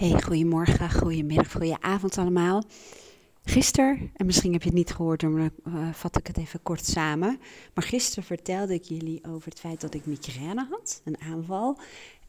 [0.00, 2.62] Hey, goedemorgen, goedemiddag, goedenavond allemaal.
[3.44, 6.86] Gisteren, en misschien heb je het niet gehoord, dan uh, vat ik het even kort
[6.86, 7.40] samen.
[7.74, 11.78] Maar gisteren vertelde ik jullie over het feit dat ik migraine had, een aanval.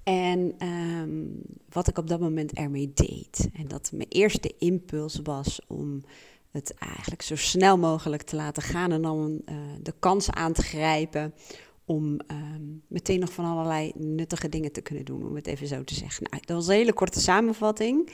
[0.03, 1.25] En ehm,
[1.69, 3.49] wat ik op dat moment ermee deed.
[3.53, 6.03] En dat mijn eerste impuls was om
[6.51, 10.63] het eigenlijk zo snel mogelijk te laten gaan en dan uh, de kans aan te
[10.63, 11.33] grijpen
[11.91, 15.83] om ehm, meteen nog van allerlei nuttige dingen te kunnen doen, om het even zo
[15.83, 16.27] te zeggen.
[16.29, 18.11] Nou, dat was een hele korte samenvatting.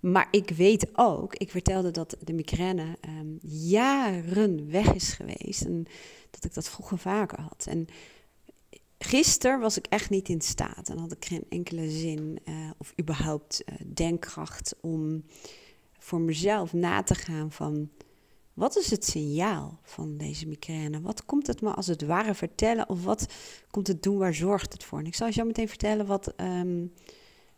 [0.00, 5.86] Maar ik weet ook, ik vertelde dat de migraine ehm, jaren weg is geweest en
[6.30, 7.66] dat ik dat vroeger vaker had.
[7.68, 7.86] En
[8.98, 12.92] gisteren was ik echt niet in staat en had ik geen enkele zin uh, of
[13.00, 15.24] überhaupt uh, denkkracht om
[15.98, 17.90] voor mezelf na te gaan van
[18.54, 21.00] wat is het signaal van deze migraine?
[21.00, 23.26] Wat komt het me als het ware vertellen of wat
[23.70, 24.18] komt het doen?
[24.18, 24.98] Waar zorgt het voor?
[24.98, 26.92] En ik zal je zo meteen vertellen wat, um,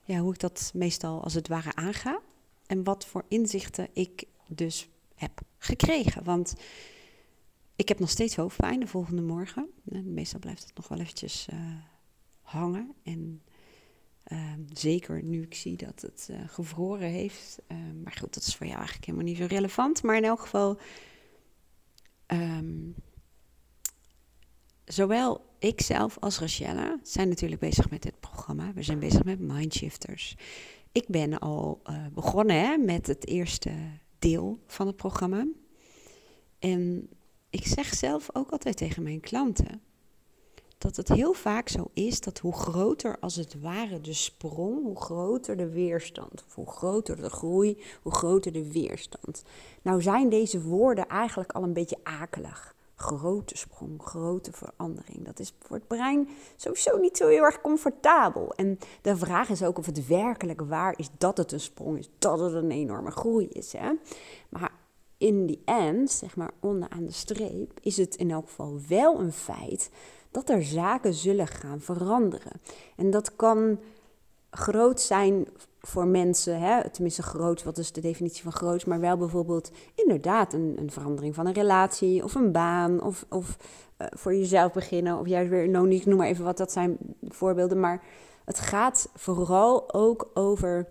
[0.04, 2.20] ja, hoe ik dat meestal als het ware aanga
[2.66, 6.24] en wat voor inzichten ik dus heb gekregen.
[6.24, 6.54] Want
[7.76, 9.70] ik heb nog steeds hoofdpijn de volgende morgen.
[10.04, 11.58] Meestal blijft het nog wel eventjes uh,
[12.42, 13.42] hangen en
[14.24, 17.58] Ehm, zeker nu ik zie dat het uh, gevroren heeft.
[17.66, 20.02] Ehm, maar goed, dat is voor jou eigenlijk helemaal niet zo relevant.
[20.02, 20.78] Maar in elk geval,
[22.26, 22.95] um,
[24.84, 28.72] zowel ik zelf als Rachelle zijn natuurlijk bezig met dit programma.
[28.72, 30.36] We zijn bezig met Mindshifters.
[30.92, 33.72] Ik ben al uh, begonnen hè, met het eerste
[34.18, 35.46] deel van het programma.
[36.58, 37.08] En
[37.50, 39.82] ik zeg zelf ook altijd tegen mijn klanten
[40.85, 45.01] dat het heel vaak zo is dat hoe groter als het ware de sprong, hoe
[45.01, 46.45] groter de weerstand.
[46.46, 49.43] Of hoe groter de groei, hoe groter de weerstand.
[49.82, 52.74] Nou zijn deze woorden eigenlijk al een beetje akelig.
[52.95, 55.24] Grote sprong, grote verandering.
[55.24, 58.54] Dat is voor het brein sowieso niet zo heel erg comfortabel.
[58.54, 62.10] En de vraag is ook of het werkelijk waar is dat het een sprong is,
[62.19, 63.73] dat het een enorme groei is.
[63.73, 63.93] Hè?
[64.48, 64.72] Maar
[65.19, 69.32] in die end, zeg maar onderaan de streep, is het in elk geval wel een
[69.32, 69.91] feit
[70.34, 72.52] dat er zaken zullen gaan veranderen.
[72.96, 73.78] En dat kan
[74.50, 75.48] groot zijn
[75.80, 76.90] voor mensen, hè?
[76.90, 81.34] tenminste groot, wat is de definitie van groot, maar wel bijvoorbeeld inderdaad een, een verandering
[81.34, 83.56] van een relatie of een baan of, of
[83.98, 86.98] uh, voor jezelf beginnen of juist weer, nou niet, noem maar even wat, dat zijn
[87.28, 88.02] voorbeelden, maar
[88.44, 90.88] het gaat vooral ook over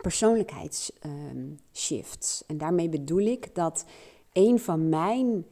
[0.00, 2.42] persoonlijkheidsshifts.
[2.42, 3.84] Um, en daarmee bedoel ik dat
[4.32, 5.44] een van mijn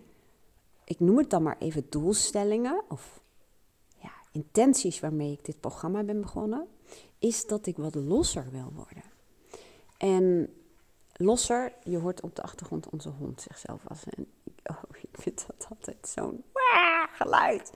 [0.88, 3.20] ik noem het dan maar even doelstellingen of
[3.96, 6.66] ja, intenties waarmee ik dit programma ben begonnen,
[7.18, 9.02] is dat ik wat losser wil worden.
[9.96, 10.54] En
[11.12, 14.12] losser, je hoort op de achtergrond onze hond zichzelf wassen.
[14.12, 14.26] En
[14.72, 16.44] oh, ik vind dat altijd zo'n
[17.12, 17.72] geluid.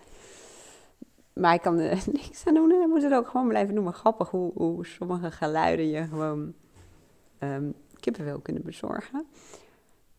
[1.33, 2.71] Maar ik kan er niks aan doen.
[2.71, 3.95] En dan moet het ook gewoon blijven noemen.
[3.95, 6.55] Grappig hoe, hoe sommige geluiden je gewoon
[7.39, 9.27] um, kippenvel kunnen bezorgen.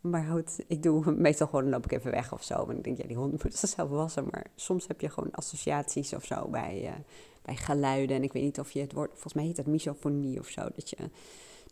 [0.03, 2.65] Maar goed, ik doe meestal gewoon, loop ik even weg of zo.
[2.69, 4.27] En ik denk, ja, die hond moet zichzelf wassen.
[4.31, 6.91] Maar soms heb je gewoon associaties of zo bij, uh,
[7.41, 8.15] bij geluiden.
[8.15, 10.61] En ik weet niet of je het woord, volgens mij heet het misofonie of zo.
[10.75, 10.97] Dat je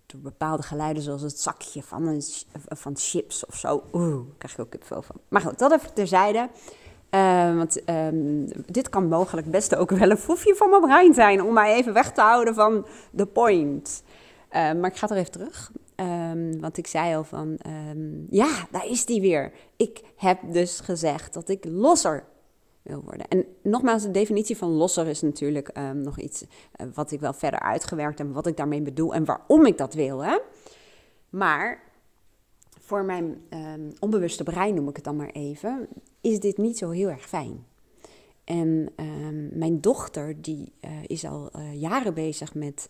[0.05, 2.23] door bepaalde geluiden, zoals het zakje van, een,
[2.67, 3.83] van chips of zo.
[3.93, 5.15] Oeh, krijg ik ook veel van.
[5.27, 6.49] Maar goed, dat even terzijde.
[7.11, 11.43] Uh, want um, dit kan mogelijk best ook wel een foefje van mijn brein zijn.
[11.43, 14.03] Om mij even weg te houden van de point.
[14.51, 15.71] Uh, maar ik ga er even terug.
[16.01, 19.51] Um, want ik zei al van, um, ja, daar is die weer.
[19.75, 22.23] Ik heb dus gezegd dat ik losser
[22.81, 23.27] wil worden.
[23.27, 27.33] En nogmaals, de definitie van losser is natuurlijk um, nog iets uh, wat ik wel
[27.33, 30.23] verder uitgewerkt heb, wat ik daarmee bedoel en waarom ik dat wil.
[30.23, 30.37] Hè?
[31.29, 31.83] Maar
[32.79, 33.41] voor mijn
[33.99, 35.87] onbewuste brein, noem ik het dan maar even,
[36.21, 37.65] is dit niet zo heel erg fijn.
[38.43, 38.89] En
[39.53, 42.89] mijn dochter, die uh, is al uh, jaren bezig met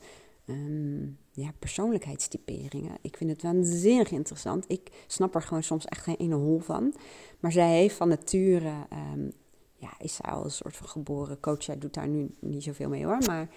[1.31, 2.97] ja, persoonlijkheidstyperingen.
[3.02, 4.66] Ik vind het waanzinnig interessant.
[4.68, 6.94] Ik snap er gewoon soms echt geen ene hol van.
[7.40, 8.74] Maar zij heeft van nature,
[9.14, 9.31] um,
[9.75, 11.64] ja, is zij al een soort van geboren coach.
[11.64, 13.18] Zij doet daar nu niet zoveel mee hoor.
[13.25, 13.50] Maar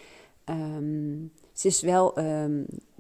[0.45, 2.15] um, ze is wel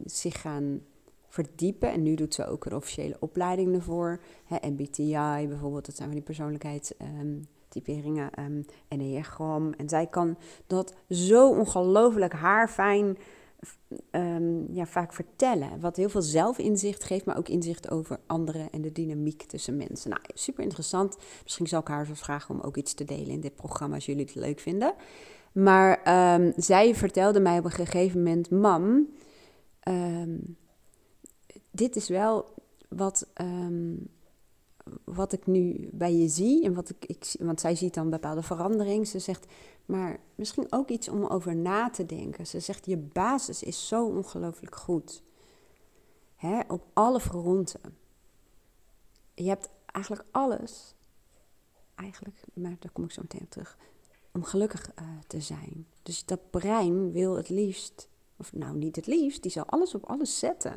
[0.05, 0.81] zich gaan
[1.29, 1.93] verdiepen.
[1.93, 4.21] En nu doet ze ook een officiële opleiding ervoor.
[4.45, 8.45] Hè, MBTI bijvoorbeeld, dat zijn van die persoonlijkheidstyperingen.
[8.45, 9.73] Um, Enneagram.
[9.73, 13.17] En zij kan dat zo ongelooflijk haarfijn
[14.11, 15.81] um, ja, vaak vertellen.
[15.81, 20.11] Wat heel veel zelfinzicht geeft, maar ook inzicht over anderen en de dynamiek tussen mensen.
[20.11, 21.17] Nou, super interessant.
[21.43, 24.07] Misschien zal ik haar zo vragen om ook iets te delen in dit programma als
[24.07, 24.95] jullie het leuk vinden.
[25.53, 25.99] Maar
[26.41, 29.09] um, zij vertelde mij op een gegeven moment: Mam,
[29.89, 30.57] um,
[31.71, 32.55] dit is wel
[32.89, 33.27] wat
[35.05, 38.43] wat ik nu bij je zie en wat ik, ik want zij ziet dan bepaalde
[38.43, 39.09] verandering.
[39.09, 39.47] Ze zegt,
[39.87, 42.47] maar misschien ook iets om over na te denken.
[42.47, 45.23] Ze zegt, je basis is zo ongelooflijk goed.
[46.37, 47.97] Hè, op alle fronten.
[49.35, 50.95] Je hebt eigenlijk alles,
[51.95, 53.79] eigenlijk, maar daar kom ik zo meteen op terug,
[54.33, 55.87] om gelukkig uh, te zijn.
[56.03, 60.05] Dus dat brein wil het liefst, of nou niet het liefst, die zal alles op
[60.05, 60.77] alles zetten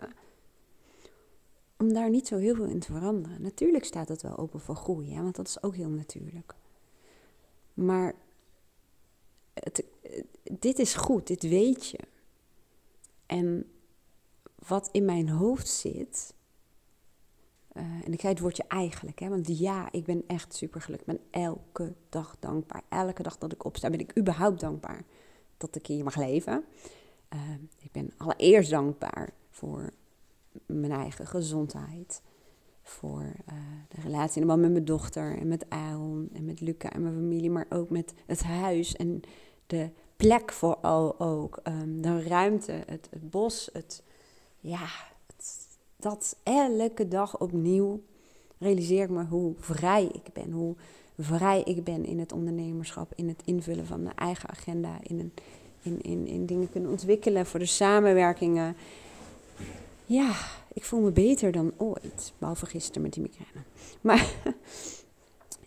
[1.77, 3.41] om daar niet zo heel veel in te veranderen.
[3.41, 6.56] Natuurlijk staat het wel open voor groei, hè, want dat is ook heel natuurlijk.
[7.74, 8.15] Maar
[9.53, 9.85] het,
[10.59, 12.00] dit is goed, dit weet je.
[13.25, 13.71] En
[14.68, 16.33] wat in mijn hoofd zit,
[17.74, 21.07] uh, en ik zei het woordje eigenlijk, hè, want ja, ik ben echt super gelukkig.
[21.07, 22.83] Ik ben elke dag dankbaar.
[22.89, 25.06] Elke dag dat ik opsta, ben ik überhaupt dankbaar
[25.57, 26.65] dat ik hier mag leven.
[27.33, 27.41] Uh,
[27.77, 29.94] ik ben allereerst dankbaar voor
[30.65, 32.21] mijn eigen gezondheid.
[32.81, 33.56] Voor uh,
[33.88, 37.50] de relatie en met mijn dochter en met Aaron en met Luca en mijn familie,
[37.50, 39.21] maar ook met het huis en
[39.68, 41.59] de plek vooral ook.
[41.63, 44.04] Um, de ruimte, het, bos, het,
[44.59, 44.88] ja,
[45.95, 48.01] dat elke dag opnieuw
[48.57, 50.51] realiseer ik me hoe vrij ik ben.
[50.51, 50.75] Hoe
[51.18, 55.33] vrij ik ben in het ondernemerschap, in het invullen van mijn eigen agenda, in,
[55.81, 58.75] in, in, in dingen kunnen ontwikkelen voor de samenwerkingen.
[60.07, 60.36] Ja,
[60.74, 62.33] ik voel me beter dan ooit.
[62.38, 63.63] Behalve gisteren met die migraine.
[64.01, 64.33] Maar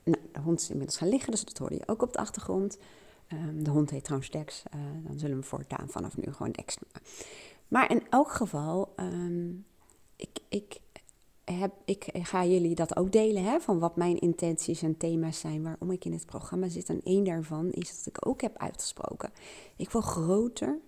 [0.04, 2.78] nou, de hond is inmiddels gaan liggen, dus dat hoorde je ook op de achtergrond.
[3.32, 4.62] Um, de hond heet trouwens Dex.
[4.74, 7.10] Uh, dan zullen we voortaan vanaf nu gewoon Dex noemen.
[7.68, 9.64] Maar in elk geval, um,
[10.16, 10.80] ik, ik,
[11.44, 15.62] heb, ik ga jullie dat ook delen, hè, van wat mijn intenties en thema's zijn,
[15.62, 16.88] waarom ik in het programma zit.
[16.88, 19.30] En één daarvan is dat ik ook heb uitgesproken.
[19.76, 20.78] Ik wil groter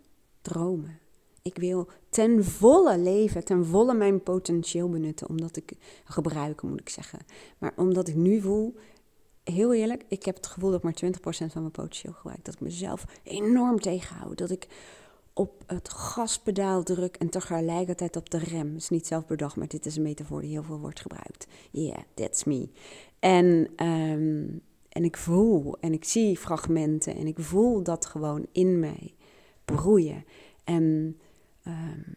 [0.42, 0.98] dromen.
[1.42, 5.72] Ik wil ten volle leven, ten volle mijn potentieel benutten, omdat ik
[6.04, 7.18] gebruiken moet ik zeggen.
[7.58, 8.74] Maar omdat ik nu voel,
[9.44, 12.44] heel eerlijk, ik heb het gevoel dat ik maar 20% van mijn potentieel gebruik.
[12.44, 14.38] Dat ik mezelf enorm tegenhoud.
[14.38, 14.68] Dat ik
[15.32, 18.72] op het gaspedaal druk en tegelijkertijd op de rem.
[18.72, 21.46] Het is niet zelf bedacht, maar dit is een metafoor die heel veel wordt gebruikt.
[21.70, 22.68] Yeah, that's me.
[23.18, 23.46] En,
[23.86, 29.14] um, en ik voel en ik zie fragmenten en ik voel dat gewoon in mij
[29.64, 30.24] broeien.
[30.64, 31.16] En
[31.66, 32.14] um,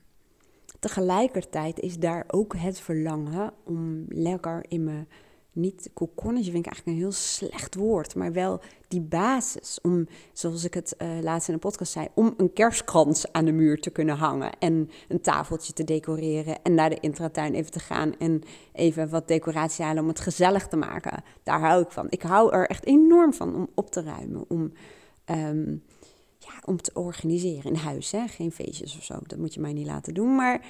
[0.79, 5.07] tegelijkertijd is daar ook het verlangen om lekker in mijn
[5.55, 10.63] niet kokonnetje vind ik eigenlijk een heel slecht woord, maar wel die basis om, zoals
[10.63, 13.89] ik het uh, laatst in een podcast zei, om een kerstkrans aan de muur te
[13.89, 18.41] kunnen hangen en een tafeltje te decoreren en naar de intratuin even te gaan en
[18.73, 21.23] even wat decoratie halen om het gezellig te maken.
[21.43, 22.07] Daar hou ik van.
[22.09, 24.71] Ik hou er echt enorm van om op te ruimen, om,
[25.25, 25.83] um,
[26.65, 28.11] om te organiseren in huis.
[28.11, 28.27] Hè?
[28.27, 30.65] Geen feestjes of zo, dat moet je mij niet laten doen, maar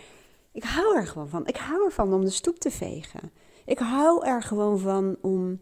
[0.51, 1.47] ik hou er gewoon van.
[1.47, 3.31] Ik hou ervan om de stoep te vegen.
[3.65, 5.59] Ik hou er gewoon van om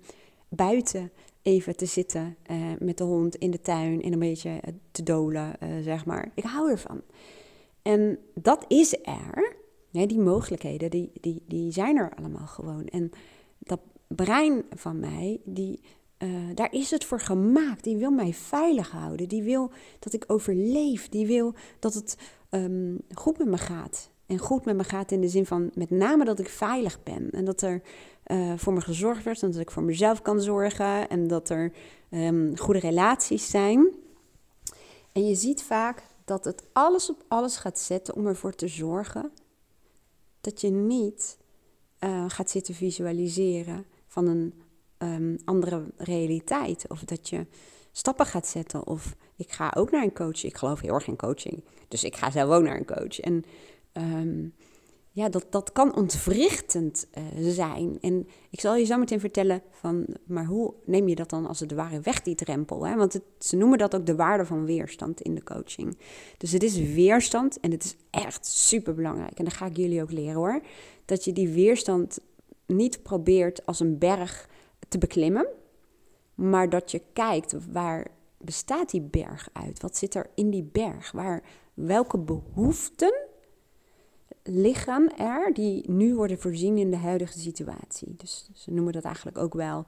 [0.49, 1.11] buiten
[1.41, 5.03] even te zitten uh, met de hond in de tuin en een beetje eh, te
[5.03, 6.31] dolen, uh, zeg maar.
[6.35, 7.01] Ik hou ervan.
[7.81, 9.55] En dat is er.
[9.91, 12.85] Die mogelijkheden, die, die, die zijn er allemaal gewoon.
[12.85, 13.11] En
[13.59, 15.79] dat brein van mij, die,
[16.23, 17.83] uh, daar is het voor gemaakt.
[17.83, 19.27] Die wil mij veilig houden.
[19.27, 21.09] Die wil dat ik overleef.
[21.09, 22.17] Die wil dat het
[22.49, 25.89] um, goed met me gaat en goed met me gaat in de zin van met
[25.89, 27.29] name dat ik veilig ben.
[27.31, 27.81] En dat er
[28.27, 31.71] uh, voor me gezorgd wordt en dat ik voor mezelf kan zorgen en dat er
[32.11, 33.87] um, goede relaties zijn.
[35.11, 39.31] En je ziet vaak dat het alles op alles gaat zetten om ervoor te zorgen
[40.41, 41.37] dat je niet
[41.99, 44.53] uh, gaat zitten visualiseren van een
[45.03, 46.85] um, andere realiteit.
[46.87, 47.45] Of dat je
[47.91, 48.87] stappen gaat zetten.
[48.87, 50.43] Of ik ga ook naar een coach.
[50.43, 51.63] Ik geloof heel erg in coaching.
[51.87, 53.19] Dus ik ga zelf ook naar een coach.
[53.19, 53.43] En
[53.93, 54.53] um,
[55.13, 57.97] ja, dat, dat kan ontwrichtend uh, zijn.
[58.01, 61.59] En ik zal je zo meteen vertellen van, maar hoe neem je dat dan als
[61.59, 62.87] het ware weg, die drempel?
[62.87, 62.95] Hè?
[62.95, 65.97] Want ze noemen dat ook de waarde van weerstand in de coaching.
[66.37, 69.37] Dus het is weerstand en het is echt super belangrijk.
[69.37, 70.61] En dat ga ik jullie ook leren hoor.
[71.05, 72.19] Dat je die weerstand
[72.65, 74.49] niet probeert als een berg
[74.87, 75.47] te beklimmen,
[76.35, 79.81] maar dat je kijkt waar bestaat die berg uit?
[79.81, 81.11] Wat zit er in die berg?
[81.11, 83.13] Waar, welke behoeften
[84.43, 88.15] liggen er die nu worden voorzien in de huidige situatie.
[88.17, 89.85] Dus ze noemen dat eigenlijk ook wel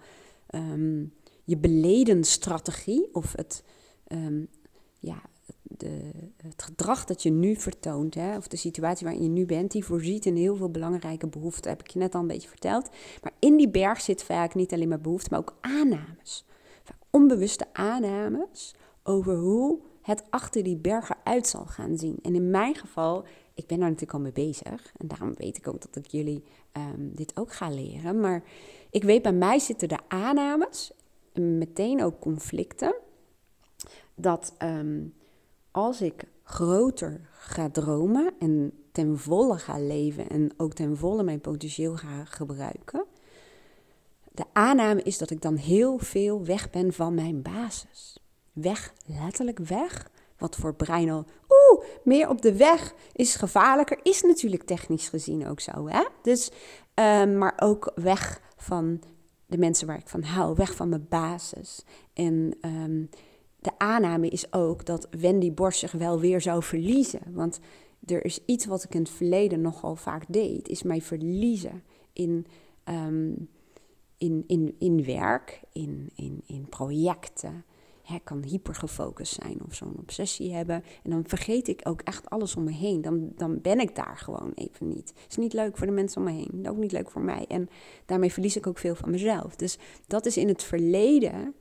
[0.50, 3.64] um, je beledenstrategie of het,
[4.08, 4.48] um,
[5.00, 5.22] ja,
[5.77, 9.72] de, het gedrag dat je nu vertoont, hè, of de situatie waarin je nu bent,
[9.72, 11.72] die voorziet in heel veel belangrijke behoeften.
[11.72, 12.89] heb ik je net al een beetje verteld.
[13.22, 16.46] Maar in die berg zit vaak niet alleen maar behoeften, maar ook aannames.
[16.84, 22.17] Vaak onbewuste aannames over hoe het achter die bergen uit zal gaan zien.
[22.22, 24.91] En in mijn geval ik ben daar natuurlijk al mee bezig.
[24.98, 28.20] En daarom weet ik ook dat ik jullie ehm, dit ook ga leren.
[28.20, 28.44] Maar
[28.89, 30.91] ik weet, bij mij zitten de aannames,
[31.34, 32.96] meteen ook conflicten.
[34.15, 35.03] Dat ehm,
[35.75, 41.41] als ik groter ga dromen en ten volle ga leven en ook ten volle mijn
[41.41, 43.05] potentieel ga gebruiken.
[44.32, 48.17] De aanname is dat ik dan heel veel weg ben van mijn basis.
[48.53, 50.10] Weg, letterlijk weg.
[50.38, 55.48] Wat voor brein al, oeh, meer op de weg is gevaarlijker, is natuurlijk technisch gezien
[55.48, 55.88] ook zo.
[55.88, 56.05] Hè?
[56.22, 56.51] Dus,
[56.94, 59.01] ehm, maar ook weg van
[59.46, 61.84] de mensen waar ik van hou, weg van mijn basis.
[62.13, 63.10] En um,
[63.66, 67.22] de aanname is ook dat Wendy Borst zich wel weer zou verliezen.
[67.34, 67.60] Want
[68.06, 72.46] er is iets wat ik in het verleden nogal vaak deed, is mij verliezen in,
[72.90, 73.50] um,
[74.18, 77.66] in, in, in werk, in, in, in projecten.
[78.14, 80.84] Ik kan hypergefocust zijn of zo'n obsessie hebben.
[81.04, 83.02] En dan vergeet ik ook echt alles om me heen.
[83.02, 85.10] Dan, dan ben ik daar gewoon even niet.
[85.10, 86.70] Het is niet leuk voor de mensen om me heen.
[86.70, 87.46] Ook niet leuk voor mij.
[87.48, 87.70] En
[88.06, 89.56] daarmee verlies ik ook veel van mezelf.
[89.56, 91.56] Dus dat is in het verleden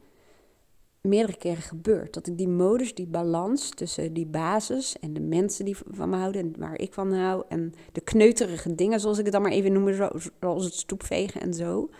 [1.08, 2.14] meerdere keren gebeurd.
[2.14, 6.16] Dat ik die modus, die balans tussen die basis en de mensen die van me
[6.16, 7.44] houden en waar ik van hou.
[7.48, 11.54] En de kneuterige dingen, zoals ik het dan maar even noem, zoals het stoepvegen en
[11.54, 11.90] zo.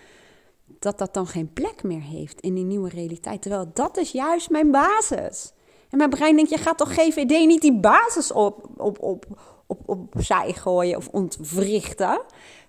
[0.79, 3.43] Dat dat dan geen plek meer heeft in die nieuwe realiteit.
[3.43, 5.53] Terwijl dat is juist mijn basis.
[5.91, 9.25] En mijn brein denkt, je gaat toch GVD niet die basis op, op, op,
[9.67, 12.23] op, opzij gooien of ontwrichten.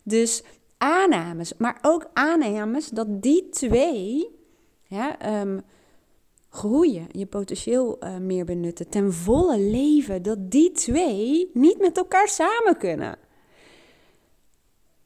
[0.04, 0.44] Dus
[0.78, 4.34] aannames, maar ook aannames dat die twee...
[4.88, 5.18] Ja,
[6.56, 12.28] groeien, je potentieel uh, meer benutten, ten volle leven, dat die twee niet met elkaar
[12.28, 13.18] samen kunnen.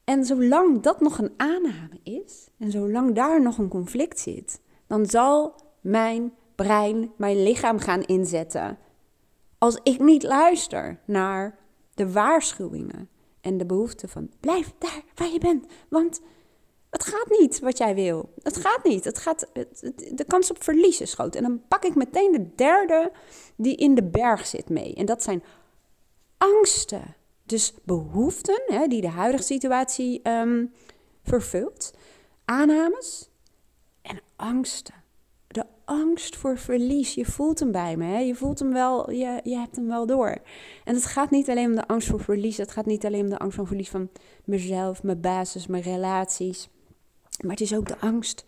[0.04, 5.06] En zolang dat nog een aanname is, en zolang daar nog een conflict zit, dan
[5.06, 8.78] zal mijn brein mijn lichaam gaan inzetten.
[9.58, 11.58] Als ik niet luister naar
[11.94, 13.08] de waarschuwingen
[13.40, 16.20] en de behoeften van blijf daar waar je bent, want
[16.90, 18.32] het gaat niet wat jij wil.
[18.42, 19.04] Het gaat niet.
[19.04, 19.46] Het gaat,
[20.14, 21.34] de kans op verlies is groot.
[21.34, 23.12] En dan pak ik meteen de derde
[23.56, 24.94] die in de berg zit mee.
[24.94, 25.42] En dat zijn
[26.38, 27.16] angsten.
[27.44, 30.72] Dus behoeften hè, die de huidige situatie um,
[31.22, 31.94] vervult.
[32.44, 33.28] Aannames
[34.02, 34.94] en angsten.
[35.46, 37.14] De angst voor verlies.
[37.14, 38.04] Je voelt hem bij me.
[38.04, 38.18] Hè?
[38.18, 40.38] Je voelt hem wel, je, je hebt hem wel door.
[40.84, 42.56] En het gaat niet alleen om de angst voor verlies.
[42.56, 44.10] Het gaat niet alleen om de angst voor verlies van
[44.44, 46.68] mezelf, mijn basis, mijn relaties
[47.42, 48.44] maar het is ook de angst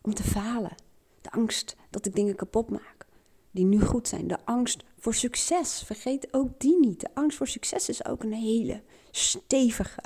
[0.00, 0.74] om te falen.
[1.20, 3.06] De angst dat ik dingen kapot maak
[3.52, 4.26] die nu goed zijn.
[4.26, 5.82] De angst voor succes.
[5.86, 7.00] Vergeet ook die niet.
[7.00, 10.02] De angst voor succes is ook een hele stevige.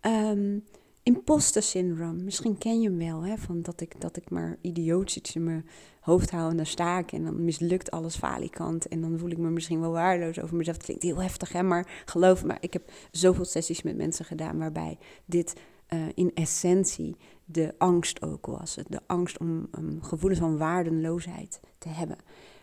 [0.00, 0.64] Um,
[1.02, 2.22] imposter syndrome.
[2.22, 3.22] Misschien ken je hem wel.
[3.22, 5.68] Hè, van dat, ik, dat ik maar idioot iets in mijn
[6.00, 8.88] hoofd hou en dan sta ik en dan mislukt alles falikant.
[8.88, 10.76] En dan voel ik me misschien wel waardeloos over mezelf.
[10.76, 14.58] Het klinkt heel heftig, hè, maar geloof me, ik heb zoveel sessies met mensen gedaan
[14.58, 15.54] waarbij dit
[15.94, 17.16] uh, in essentie
[17.48, 18.74] de angst ook was.
[18.88, 22.18] De angst om um, gevoelens van waardeloosheid te hebben.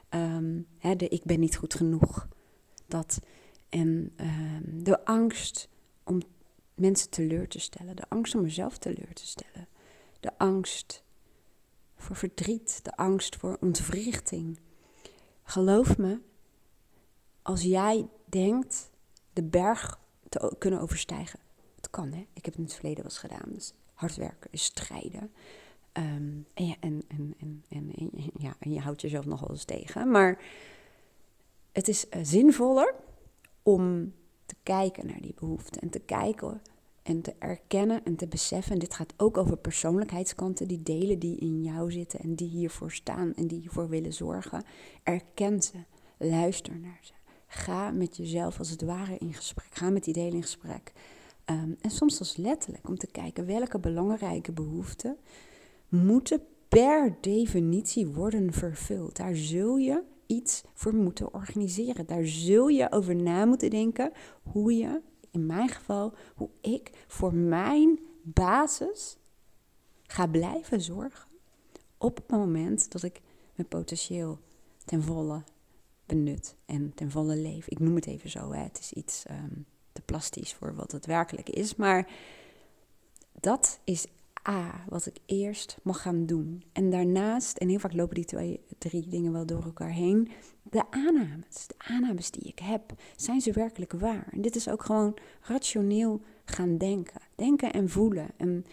[0.10, 2.28] Um, hè, de ik ben niet goed genoeg.
[2.88, 3.20] Dat,
[3.70, 5.70] en um, de angst
[6.04, 6.22] om
[6.76, 7.96] mensen teleur te stellen.
[7.96, 9.68] De angst om mezelf teleur te stellen.
[10.20, 11.04] De angst
[11.96, 12.80] voor verdriet.
[12.84, 14.60] De angst voor ontwrichting.
[15.44, 16.20] Geloof me,
[17.42, 18.92] als jij denkt
[19.34, 20.00] de berg
[20.30, 21.40] te kunnen overstijgen.
[21.76, 22.28] Het kan, hè?
[22.34, 23.50] Ik heb het in het verleden wel eens gedaan.
[23.54, 25.32] Dus hard werken is strijden.
[25.98, 27.36] Um, en, en, en,
[27.70, 30.12] en, en, ja, en je houdt jezelf nog wel eens tegen.
[30.12, 30.42] Maar
[31.72, 32.96] het is uh, zinvoller
[33.64, 34.14] om
[34.46, 35.82] te kijken naar die behoeften.
[35.82, 36.62] En te kijken
[37.04, 38.72] en te erkennen en te beseffen.
[38.72, 42.92] En dit gaat ook over persoonlijkheidskanten, die delen die in jou zitten en die hiervoor
[42.92, 44.64] staan en die hiervoor willen zorgen.
[45.04, 45.78] Erken ze.
[46.18, 47.14] Luister naar ze.
[47.48, 49.68] Ga met jezelf als het ware in gesprek.
[49.76, 50.94] Ga met die delen in gesprek.
[51.46, 55.18] Ehm, en soms als letterlijk om te kijken welke belangrijke behoeften
[55.90, 59.16] moeten per definitie worden vervuld.
[59.16, 62.06] Daar zul je iets voor moeten organiseren.
[62.06, 64.12] Daar zul je over na moeten denken
[64.44, 69.18] hoe je, in mijn geval, hoe ik voor mijn basis
[70.04, 71.30] ga blijven zorgen
[71.98, 73.22] op het moment dat ik
[73.56, 74.40] mijn potentieel
[74.86, 75.44] ten volle
[76.06, 77.68] benut en ten volle leef.
[77.68, 78.64] Ik noem het even zo, hè.
[78.64, 79.62] het is iets ehm,
[79.94, 81.76] te plastisch voor wat het werkelijk is.
[81.76, 82.12] Maar
[83.40, 84.06] dat is
[84.50, 86.64] A, wat ik eerst mag gaan doen.
[86.72, 90.32] En daarnaast, en heel vaak lopen die twee, drie dingen wel door elkaar heen,
[90.64, 91.68] de aannames.
[91.68, 94.28] De aannames die ik heb, zijn ze werkelijk waar?
[94.32, 97.22] En dit is ook gewoon rationeel gaan denken.
[97.36, 98.30] Denken en voelen.
[98.38, 98.66] En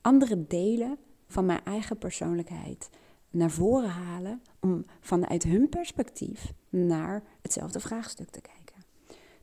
[0.00, 2.90] andere delen van mijn eigen persoonlijkheid
[3.30, 8.63] naar voren halen om vanuit hun perspectief naar hetzelfde vraagstuk te kijken.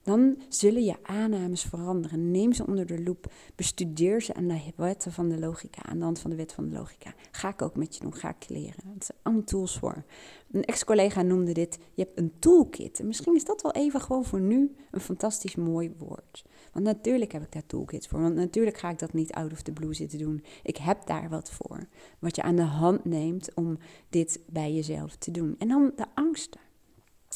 [0.04, 2.32] Dan zullen je aannames veranderen.
[2.32, 3.32] Neem ze onder de loep.
[3.56, 6.70] Bestudeer ze aan de wetten van de logica, aan de hand van de wet van
[6.70, 7.14] de logica.
[7.32, 8.94] Ga ik ook met je doen, ga ik leren.
[8.94, 10.04] Het zijn allemaal tools voor.
[10.52, 13.00] Een ex-collega noemde dit, je hebt een toolkit.
[13.00, 16.44] En misschien is dat wel even gewoon voor nu een fantastisch mooi woord.
[16.74, 18.22] Want natuurlijk heb ik daar toolkits voor.
[18.22, 20.44] Want natuurlijk ga ik dat niet out of the blue zitten doen.
[20.64, 21.88] Ik heb daar wat voor.
[22.20, 23.78] Wat je aan de hand neemt om
[24.10, 25.56] dit bij jezelf te doen.
[25.58, 26.60] En dan de angsten.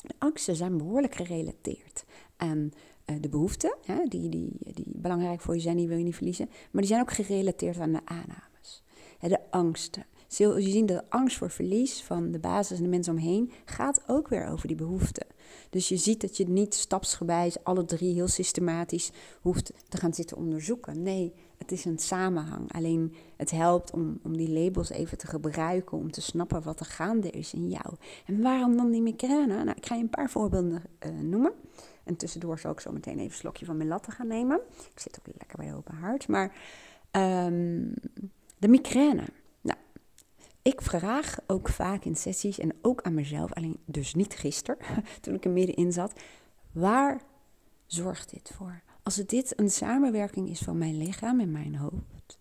[0.02, 2.06] De angsten zijn behoorlijk gerelateerd
[2.38, 2.72] aan
[3.06, 3.76] uh, de behoeften,
[4.08, 6.50] die, die, die belangrijk voor je zijn, die wil je niet verliezen.
[6.72, 8.84] Maar die zijn ook gerelateerd aan de aannames.
[9.20, 10.06] de angsten.
[10.28, 14.04] Je zien dat de angst voor verlies van de basis en de mensen omheen gaat
[14.08, 15.26] ook weer over die behoeften.
[15.70, 19.12] Dus je ziet dat je niet stapsgewijs alle drie heel systematisch
[19.42, 21.02] hoeft te gaan zitten onderzoeken.
[21.02, 22.74] Nee, het is een samenhang.
[22.74, 26.86] Alleen het helpt om, om die labels even te gebruiken, om te snappen wat er
[26.86, 27.96] gaande is in jou.
[28.26, 29.64] En waarom dan die migraine?
[29.64, 31.54] Nou, ik ga je een paar voorbeelden uh, noemen.
[32.06, 34.60] En tussendoor zal ik zo meteen even een slokje van mijn latte gaan nemen.
[34.94, 36.28] Ik zit ook lekker bij open hart.
[36.28, 36.56] Maar
[37.12, 37.94] um,
[38.58, 39.24] de migraine.
[39.62, 39.78] Nou,
[40.62, 44.78] ik vraag ook vaak in sessies en ook aan mezelf, alleen dus niet gisteren,
[45.22, 46.14] toen ik er middenin zat,
[46.72, 47.22] waar
[47.86, 48.82] zorgt dit voor?
[49.04, 52.40] Als dit een samenwerking is van mijn lichaam en mijn hoofd,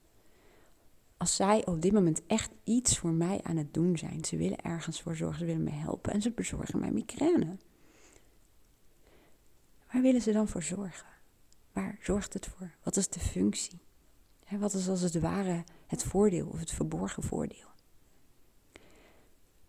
[1.17, 4.63] als zij op dit moment echt iets voor mij aan het doen zijn, ze willen
[4.63, 7.57] ergens voor zorgen, ze willen me helpen en ze bezorgen mij migraine.
[9.95, 11.07] Waar willen ze dan voor zorgen?
[11.73, 12.71] Waar zorgt het voor?
[12.83, 13.79] Wat is de functie?
[14.59, 17.69] wat is als het ware het voordeel of het verborgen voordeel?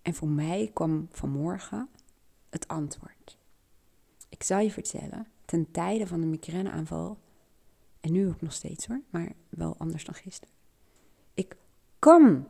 [0.02, 1.90] En voor mij kwam vanmorgen
[2.50, 3.38] het antwoord.
[4.30, 7.18] Ik zal je vertellen, ten tijde van de migraineaanval,
[8.00, 10.54] en nu ook nog steeds hoor, maar wel anders dan gisteren.
[11.34, 11.56] Ik
[12.00, 12.48] kan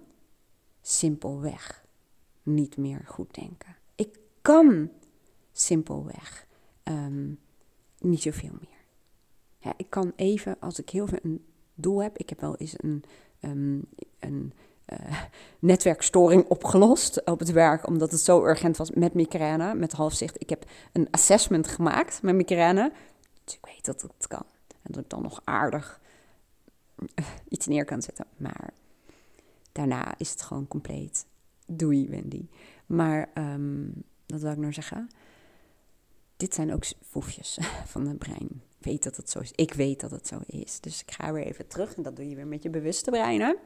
[0.82, 1.86] simpelweg
[2.44, 3.76] niet meer goed denken.
[3.96, 4.90] Ik kan
[5.52, 6.48] simpelweg
[6.84, 7.40] um,
[8.00, 8.84] niet zoveel meer.
[9.60, 12.74] Ja, ik kan even, als ik heel veel een doel heb, ik heb wel eens
[12.78, 13.04] een,
[13.40, 13.86] um,
[14.20, 14.54] een
[14.94, 15.22] uh,
[15.60, 20.42] netwerkstoring opgelost op het werk, omdat het zo urgent was met migraine, met halfzicht.
[20.42, 22.92] Ik heb een assessment gemaakt met migraine,
[23.44, 24.46] dus ik weet dat het kan.
[24.68, 26.00] En dat ik dan nog aardig
[27.50, 28.26] iets neer kan zetten.
[28.38, 28.74] Maar
[29.72, 31.26] daarna is het gewoon compleet.
[31.68, 32.48] Doei, Wendy.
[32.86, 35.10] Maar um, wat wil ik nou zeggen?
[36.38, 37.58] Dit zijn ook foefjes
[37.94, 38.62] van het brein.
[38.78, 39.52] Weet dat het zo is.
[39.56, 40.80] Ik weet dat het zo is.
[40.80, 43.58] Dus ik ga weer even terug en dat doe je weer met je bewuste brein.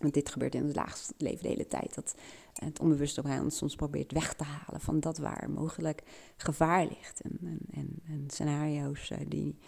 [0.00, 1.94] Want dit gebeurt in het laagste leven de hele tijd.
[1.94, 2.14] Dat
[2.54, 6.02] het onbewuste brein ons soms probeert weg te halen van dat waar mogelijk
[6.36, 7.20] gevaar ligt.
[7.20, 9.58] En, en, en, en scenario's uh, die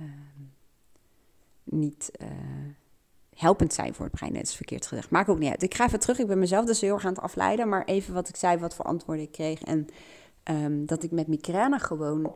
[0.00, 0.06] uh,
[1.64, 2.28] niet uh,
[3.34, 4.32] helpend zijn voor het brein.
[4.32, 5.10] Net is verkeerd gezegd.
[5.10, 5.62] Maakt ook niet uit.
[5.62, 6.18] Ik ga even terug.
[6.18, 7.68] Ik ben mezelf dus heel erg aan het afleiden.
[7.68, 9.62] Maar even wat ik zei, wat voor antwoorden ik kreeg.
[9.62, 9.88] En
[10.50, 12.34] um, dat ik met migraine gewoon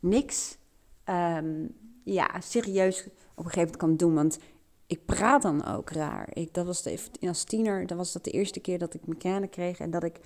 [0.00, 0.58] niks
[1.04, 1.74] um,
[2.04, 4.14] ja, serieus op een gegeven moment kan doen.
[4.14, 4.38] Want
[4.86, 6.28] ik praat dan ook raar.
[6.32, 9.48] Ik, dat was de, als tiener dat was dat de eerste keer dat ik migraine
[9.48, 9.78] kreeg.
[9.78, 10.20] En dat ik,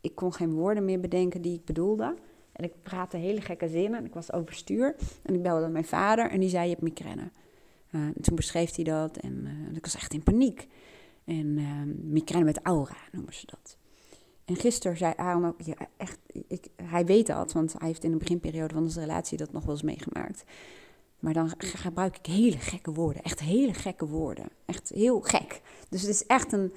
[0.00, 2.14] ik kon geen woorden meer bedenken die ik bedoelde.
[2.52, 4.04] En ik praatte hele gekke zinnen.
[4.04, 4.96] Ik was overstuur.
[5.22, 7.30] En ik belde mijn vader en die zei, je hebt migraine.
[7.90, 10.68] Uh, en toen beschreef hij dat en uh, ik was echt in paniek.
[11.24, 13.76] En uh, migraine met aura noemen ze dat.
[14.44, 15.60] En gisteren zei Aaron ook,
[15.96, 19.52] echt, ik, hij weet dat, want hij heeft in de beginperiode van onze relatie dat
[19.52, 20.44] nog wel eens meegemaakt.
[21.18, 24.48] Maar dan gebruik ik hele gekke woorden, echt hele gekke woorden.
[24.64, 25.60] Echt heel gek.
[25.88, 26.72] Dus het is echt een,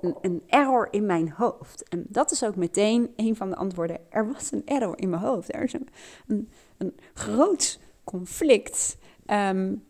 [0.00, 1.88] een, een, error in mijn hoofd.
[1.88, 3.98] En dat is ook meteen een van de antwoorden.
[4.10, 5.54] Er was een error in mijn hoofd.
[5.54, 8.96] Er is een, een, groot conflict.
[9.26, 9.84] Um,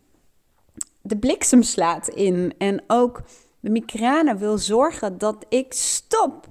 [1.01, 2.53] de bliksem slaat in.
[2.57, 3.23] En ook
[3.59, 6.47] de migraine wil zorgen dat ik stop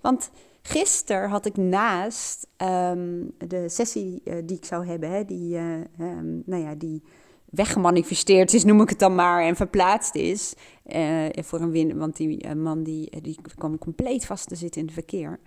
[0.00, 0.30] want
[0.62, 5.74] gisteren had ik naast um, de sessie uh, die ik zou hebben, hè, die, uh,
[6.00, 7.02] um, nou ja, die
[7.44, 10.54] weggemanifesteerd is, noem ik het dan maar, en verplaatst is
[10.86, 11.98] uh, voor een win.
[11.98, 15.40] Want die man die, die kwam compleet vast te zitten in het verkeer.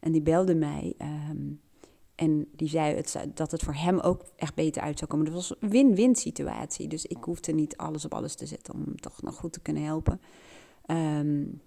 [0.00, 0.94] En die belde mij.
[1.30, 1.60] Um,
[2.14, 5.26] en die zei het, dat het voor hem ook echt beter uit zou komen.
[5.26, 6.88] Dat was een win-win situatie.
[6.88, 9.60] Dus ik hoefde niet alles op alles te zetten om hem toch nog goed te
[9.60, 10.20] kunnen helpen.
[10.86, 11.60] Um,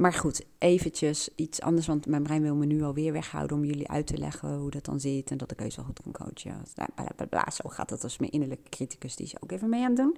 [0.00, 3.88] maar goed, eventjes iets anders, want mijn brein wil me nu alweer weghouden om jullie
[3.88, 6.62] uit te leggen hoe dat dan zit en dat ik heus wel goed kan coachen.
[6.74, 9.94] Bla, bla, Zo gaat dat als mijn innerlijke criticus, die is ook even mee aan
[9.94, 10.16] doen.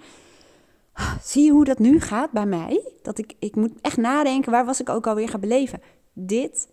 [1.22, 2.92] Zie je hoe dat nu gaat bij mij?
[3.02, 5.80] Dat ik, ik moet echt nadenken, waar was ik ook alweer gaan beleven?
[6.12, 6.68] Dit,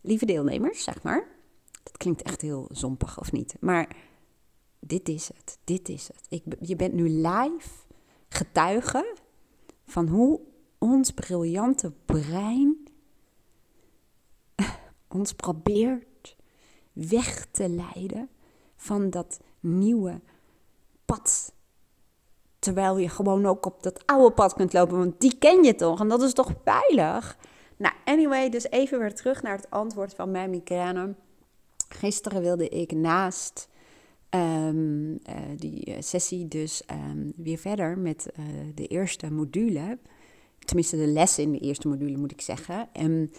[0.00, 1.26] lieve deelnemers, zeg maar.
[1.82, 3.96] Dat klinkt echt heel zompig of niet, maar
[4.80, 6.26] dit is het, dit is het.
[6.28, 7.68] Ik, je bent nu live
[8.28, 9.16] getuige
[9.84, 10.40] van hoe
[10.82, 12.76] ons briljante brein
[15.08, 16.36] ons probeert
[16.92, 18.28] weg te leiden
[18.76, 20.20] van dat nieuwe
[21.04, 21.52] pad.
[22.58, 26.00] Terwijl je gewoon ook op dat oude pad kunt lopen, want die ken je toch
[26.00, 27.36] en dat is toch veilig?
[27.76, 31.14] Nou, anyway, dus even weer terug naar het antwoord van mijn migraine.
[31.88, 33.68] Gisteren wilde ik naast
[34.30, 35.18] um, uh,
[35.56, 38.32] die sessie dus um, weer verder met
[38.74, 39.98] de eerste module.
[40.64, 42.88] Tenminste, de lessen in de eerste module moet ik zeggen.
[42.92, 43.30] En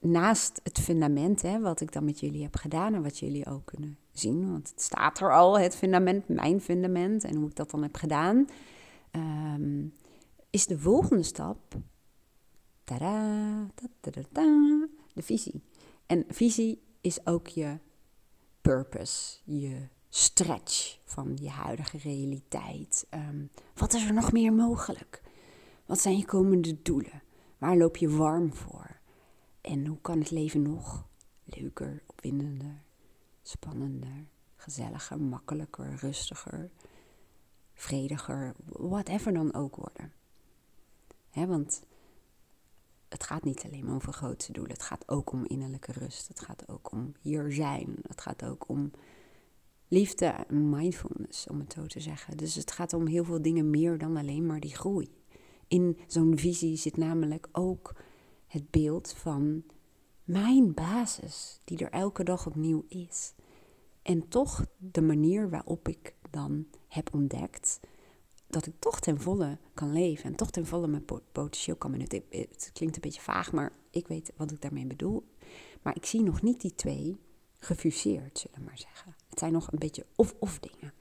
[0.00, 3.64] naast het fundament, hè, wat ik dan met jullie heb gedaan en wat jullie ook
[3.64, 7.70] kunnen zien, want het staat er al, het fundament, mijn fundament en hoe ik dat
[7.70, 8.46] dan heb gedaan,
[9.12, 9.92] um,
[10.50, 11.76] is de volgende stap
[12.84, 13.66] tada,
[14.00, 15.62] tada, de visie.
[16.06, 17.78] En visie is ook je
[18.60, 23.06] purpose, je stretch van je huidige realiteit.
[23.10, 25.22] Um, wat is er nog meer mogelijk?
[25.86, 27.22] Wat zijn je komende doelen?
[27.58, 29.00] Waar loop je warm voor?
[29.60, 31.06] En hoe kan het leven nog
[31.44, 32.82] leuker, opwindender,
[33.42, 36.70] spannender, gezelliger, makkelijker, rustiger,
[37.74, 40.12] vrediger, whatever dan ook worden?
[41.34, 41.82] Want
[43.08, 44.72] het gaat niet alleen over grootste doelen.
[44.72, 46.28] Het gaat ook om innerlijke rust.
[46.28, 47.96] Het gaat ook om hier zijn.
[48.08, 48.90] Het gaat ook om
[49.88, 52.36] liefde en mindfulness, om het zo te zeggen.
[52.36, 55.10] Dus het gaat om heel veel dingen meer dan alleen maar die groei.
[55.68, 57.94] In zo'n visie zit namelijk ook
[58.46, 59.64] het beeld van
[60.24, 63.34] mijn basis, die er elke dag opnieuw is.
[64.02, 67.80] En toch de manier waarop ik dan heb ontdekt
[68.46, 72.22] dat ik toch ten volle kan leven en toch ten volle mijn potentieel kan benutten.
[72.30, 75.24] Het klinkt een beetje vaag, maar ik weet wat ik daarmee bedoel.
[75.82, 77.16] Maar ik zie nog niet die twee
[77.58, 79.14] gefuseerd, zullen we maar zeggen.
[79.28, 80.92] Het zijn nog een beetje of-of dingen.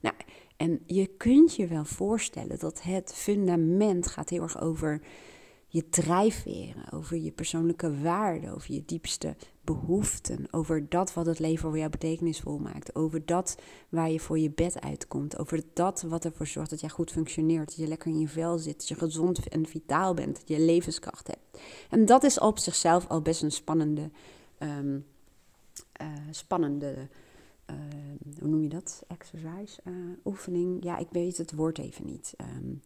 [0.00, 0.14] Nou,
[0.62, 5.00] en je kunt je wel voorstellen dat het fundament gaat heel erg over
[5.66, 11.68] je drijfveren, over je persoonlijke waarden, over je diepste behoeften, over dat wat het leven
[11.68, 13.56] voor jou betekenisvol maakt, over dat
[13.88, 17.66] waar je voor je bed uitkomt, over dat wat ervoor zorgt dat jij goed functioneert,
[17.66, 20.60] dat je lekker in je vel zit, dat je gezond en vitaal bent, dat je
[20.60, 21.62] levenskracht hebt.
[21.90, 24.10] En dat is op zichzelf al best een spannende,
[24.58, 25.06] um,
[26.30, 27.08] spannende,
[28.40, 29.04] hoe noem je dat?
[29.08, 30.84] Exercise, uh, oefening.
[30.84, 32.34] Ja, ik weet het woord even niet.
[32.40, 32.80] Um,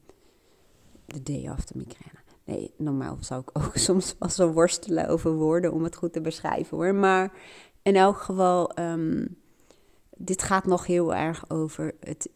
[1.06, 2.18] the day after migraine.
[2.44, 6.20] Nee, normaal zou ik ook soms wel zo worstelen over woorden om het goed te
[6.20, 6.94] beschrijven hoor.
[6.94, 7.32] Maar
[7.82, 9.36] in elk geval, um,
[10.16, 12.30] dit gaat nog heel erg over het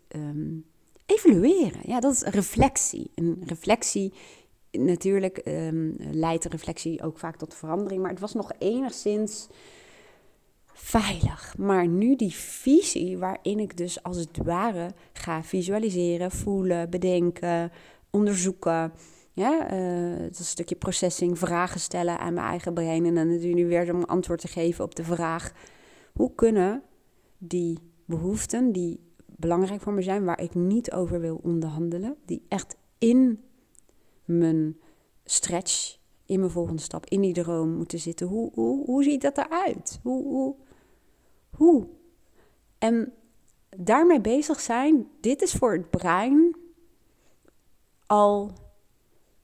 [1.07, 1.81] evalueren.
[1.83, 3.11] Ja, dat is reflectie.
[3.15, 4.13] Een reflectie,
[4.71, 5.41] natuurlijk
[6.11, 8.03] leidt de reflectie ook vaak tot verandering.
[8.03, 9.49] Maar het was nog enigszins
[10.83, 11.55] veilig.
[11.59, 17.73] Maar nu die visie waarin ik dus als het ware ga visualiseren, voelen, bedenken,
[18.11, 18.93] onderzoeken
[19.33, 23.07] ja, uh, dat is een stukje processing, vragen stellen aan mijn eigen brein.
[23.07, 25.53] En dan weer om antwoord te geven op de vraag:
[26.13, 26.83] hoe kunnen
[27.39, 32.77] die behoeften die belangrijk voor me zijn, waar ik niet over wil onderhandelen, die echt
[32.99, 33.41] in
[34.25, 34.77] mijn
[35.25, 38.27] stretch, in mijn volgende stap, in die droom moeten zitten.
[38.27, 40.01] Hoe, hoe, hoe ziet dat eruit?
[40.03, 40.55] Hoe, hoe,
[41.61, 41.87] hoe?
[42.79, 43.13] En
[43.77, 46.57] daarmee bezig zijn, dit is voor het brein
[48.07, 48.53] al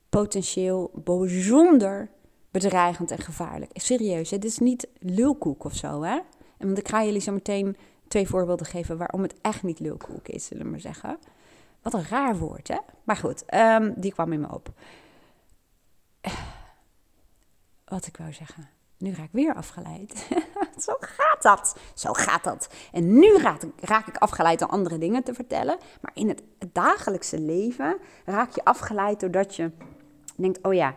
[0.08, 2.10] potentieel bijzonder
[2.50, 3.70] bedreigend en gevaarlijk.
[3.74, 6.20] Serieus, het is niet lulkoek of zo, hè?
[6.58, 7.76] En want ik ga jullie zo meteen
[8.08, 11.18] twee voorbeelden geven waarom het echt niet lulkoek is, zullen we maar zeggen.
[11.82, 12.78] Wat een raar woord, hè?
[13.04, 14.72] Maar goed, um, die kwam in me op.
[17.84, 18.75] Wat ik wou zeggen.
[18.98, 20.28] Nu raak ik weer afgeleid.
[20.86, 21.76] Zo gaat dat.
[21.94, 22.68] Zo gaat dat.
[22.92, 25.76] En nu raak ik, raak ik afgeleid door andere dingen te vertellen.
[26.00, 29.70] Maar in het dagelijkse leven raak je afgeleid doordat je
[30.36, 30.94] denkt, oh ja,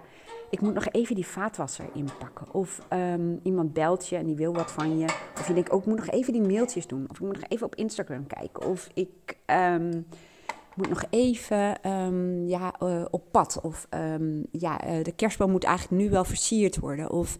[0.49, 2.53] ik moet nog even die vaatwasser inpakken.
[2.53, 5.05] Of um, iemand belt je en die wil wat van je.
[5.39, 7.05] Of je denkt, oh, ik moet nog even die mailtjes doen.
[7.09, 8.65] Of ik moet nog even op Instagram kijken.
[8.65, 10.05] Of ik um,
[10.75, 13.59] moet nog even um, ja, uh, op pad.
[13.61, 13.87] Of
[14.51, 17.09] ja, uh, de kerstboom moet eigenlijk nu wel versierd worden.
[17.09, 17.37] Of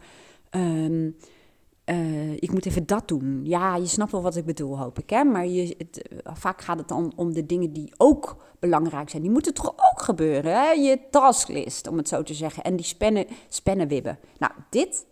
[1.89, 3.41] uh, ik moet even dat doen.
[3.43, 5.09] Ja, je snapt wel wat ik bedoel, hoop ik.
[5.09, 5.23] Hè?
[5.23, 9.21] Maar je, het, eh, vaak gaat het dan om de dingen die ook belangrijk zijn.
[9.21, 10.71] Die moeten toch ook gebeuren, hè?
[10.71, 12.63] Je tasklist, om het zo te zeggen.
[12.63, 14.19] En die spennen, spennenwibben.
[14.38, 15.05] Nou, dit,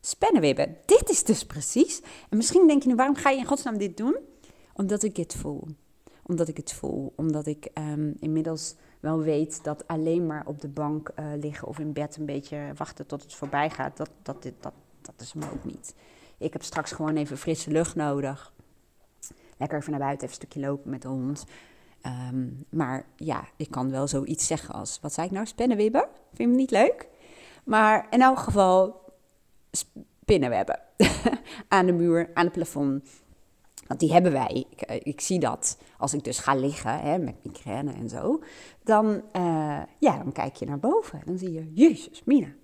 [0.00, 2.02] spennenwibben, dit is dus precies.
[2.28, 4.16] En misschien denk je nu, waarom ga je in godsnaam dit doen?
[4.74, 5.66] Omdat ik het voel.
[6.22, 7.12] Omdat ik het voel.
[7.16, 8.74] Omdat ik um, inmiddels
[9.06, 12.72] wel weet dat alleen maar op de bank uh, liggen of in bed een beetje
[12.76, 15.94] wachten tot het voorbij gaat, dat, dat, dit, dat, dat is me ook niet.
[16.38, 18.52] Ik heb straks gewoon even frisse lucht nodig.
[19.56, 21.44] Lekker even naar buiten, even een stukje lopen met de hond.
[22.06, 26.02] Um, maar ja, ik kan wel zoiets zeggen als, wat zei ik nou, spinnenwebben?
[26.02, 27.08] Vind je hem niet leuk?
[27.64, 29.02] Maar in elk geval
[29.70, 30.80] spinnenwebben.
[31.68, 33.08] aan de muur, aan het plafond.
[33.86, 34.66] Want die hebben wij.
[34.70, 38.42] Ik, eh, ik, zie dat als ik dus ga liggen hè, met migraine en zo.
[38.84, 41.22] Dan, uh, ja, dan kijk je naar boven.
[41.24, 42.54] Dan zie je, Jezus, Mina.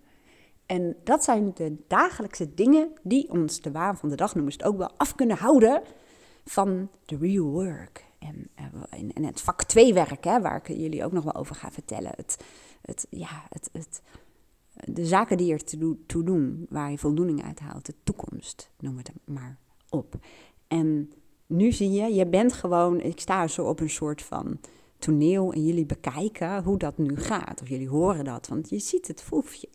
[0.66, 4.52] En dat zijn de dagelijkse dingen die ons de waan van de dag noemen.
[4.52, 5.82] Het ook wel af kunnen houden
[6.44, 8.04] van de real work.
[8.18, 8.50] En,
[8.90, 11.70] en, en het vak 2 werk, hè, waar ik jullie ook nog wel over ga
[11.70, 12.12] vertellen.
[12.16, 12.44] Het,
[12.82, 14.02] het, ja, het, het,
[14.74, 15.64] de zaken die er
[16.06, 19.58] toe doen, waar je voldoening uit haalt, de toekomst, noem het maar
[19.88, 20.14] op.
[20.72, 21.12] En
[21.46, 24.60] nu zie je, je bent gewoon, ik sta zo op een soort van
[24.98, 27.62] toneel en jullie bekijken hoe dat nu gaat.
[27.62, 29.68] Of jullie horen dat, want je ziet het foefje.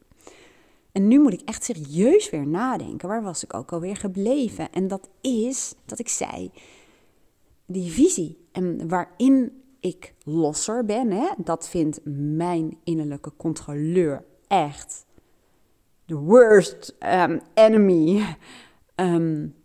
[0.91, 3.07] En nu moet ik echt serieus weer nadenken.
[3.07, 4.71] Waar was ik ook alweer gebleven?
[4.71, 6.51] En dat is dat ik zei,
[7.65, 11.99] die visie en waarin ik losser ben, hè, dat vindt
[12.35, 15.05] mijn innerlijke controleur echt
[16.05, 18.25] the worst um, enemy.
[18.95, 19.55] Um,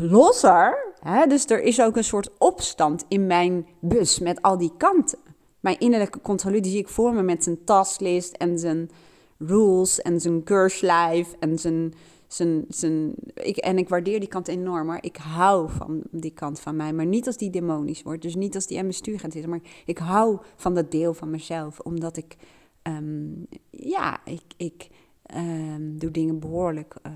[0.00, 0.92] losser.
[1.00, 1.26] Hè?
[1.26, 5.18] Dus er is ook een soort opstand in mijn bus met al die kanten.
[5.60, 8.90] Mijn innerlijke controleur die zie ik voor me met zijn taslist en zijn
[9.38, 11.94] rules en zijn keurslijf en zijn...
[12.26, 16.60] zijn, zijn ik, en ik waardeer die kant enorm, maar ik hou van die kant
[16.60, 16.92] van mij.
[16.92, 19.46] Maar niet als die demonisch wordt, dus niet als die aan mijn stuur gaat.
[19.46, 22.36] Maar ik hou van dat deel van mezelf, omdat ik...
[22.82, 24.88] Um, ja, ik, ik
[25.36, 26.94] um, doe dingen behoorlijk...
[27.06, 27.12] Uh,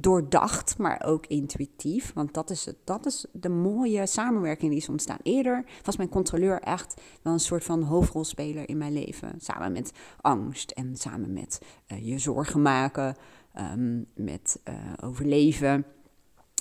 [0.00, 2.12] doordacht, maar ook intuïtief.
[2.14, 5.18] Want dat is, het, dat is de mooie samenwerking die is ontstaan.
[5.22, 9.34] Eerder was mijn controleur echt wel een soort van hoofdrolspeler in mijn leven.
[9.38, 11.60] Samen met angst en samen met
[11.92, 13.16] uh, je zorgen maken,
[13.58, 15.84] um, met uh, overleven.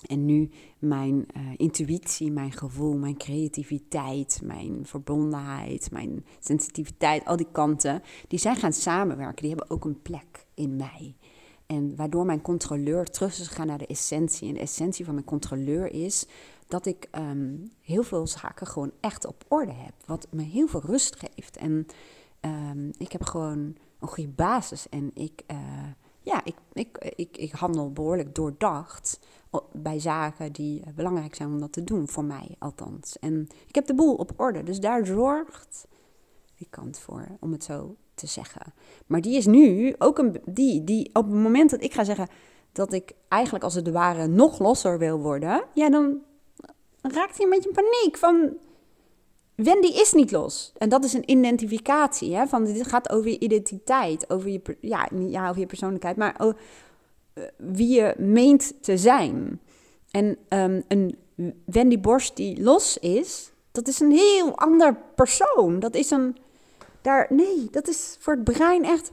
[0.05, 7.51] En nu mijn uh, intuïtie, mijn gevoel, mijn creativiteit, mijn verbondenheid, mijn sensitiviteit, al die
[7.51, 9.41] kanten, die zijn gaan samenwerken.
[9.41, 11.15] Die hebben ook een plek in mij.
[11.67, 14.47] En waardoor mijn controleur terug is gegaan naar de essentie.
[14.47, 16.27] En de essentie van mijn controleur is
[16.67, 19.93] dat ik um, heel veel zaken gewoon echt op orde heb.
[20.05, 21.57] Wat me heel veel rust geeft.
[21.57, 21.85] En
[22.41, 24.89] um, ik heb gewoon een goede basis.
[24.89, 25.57] En ik, uh,
[26.21, 29.19] ja, ik, ik, ik, ik handel behoorlijk doordacht
[29.71, 33.19] bij zaken die belangrijk zijn om dat te doen, voor mij althans.
[33.19, 34.63] En ik heb de boel op orde.
[34.63, 35.87] Dus daar zorgt
[36.55, 38.73] die kant voor, om het zo te zeggen.
[39.05, 40.41] Maar die is nu ook een.
[40.45, 42.27] Die, die op het moment dat ik ga zeggen
[42.71, 46.21] dat ik eigenlijk als het ware nog losser wil worden, ja, dan
[47.01, 48.57] raakt hij een beetje in paniek van.
[49.55, 50.73] Wendy is niet los.
[50.77, 52.35] En dat is een identificatie.
[52.35, 52.47] Hè?
[52.47, 56.53] Van, dit gaat over je identiteit, over je, ja, ja, over je persoonlijkheid, maar eh,
[57.57, 59.61] wie je meent te zijn.
[60.11, 61.17] En um, een
[61.65, 65.79] Wendy Borst die los is, dat is een heel ander persoon.
[65.79, 66.37] Dat is een
[67.01, 69.11] daar, nee, dat is voor het brein echt,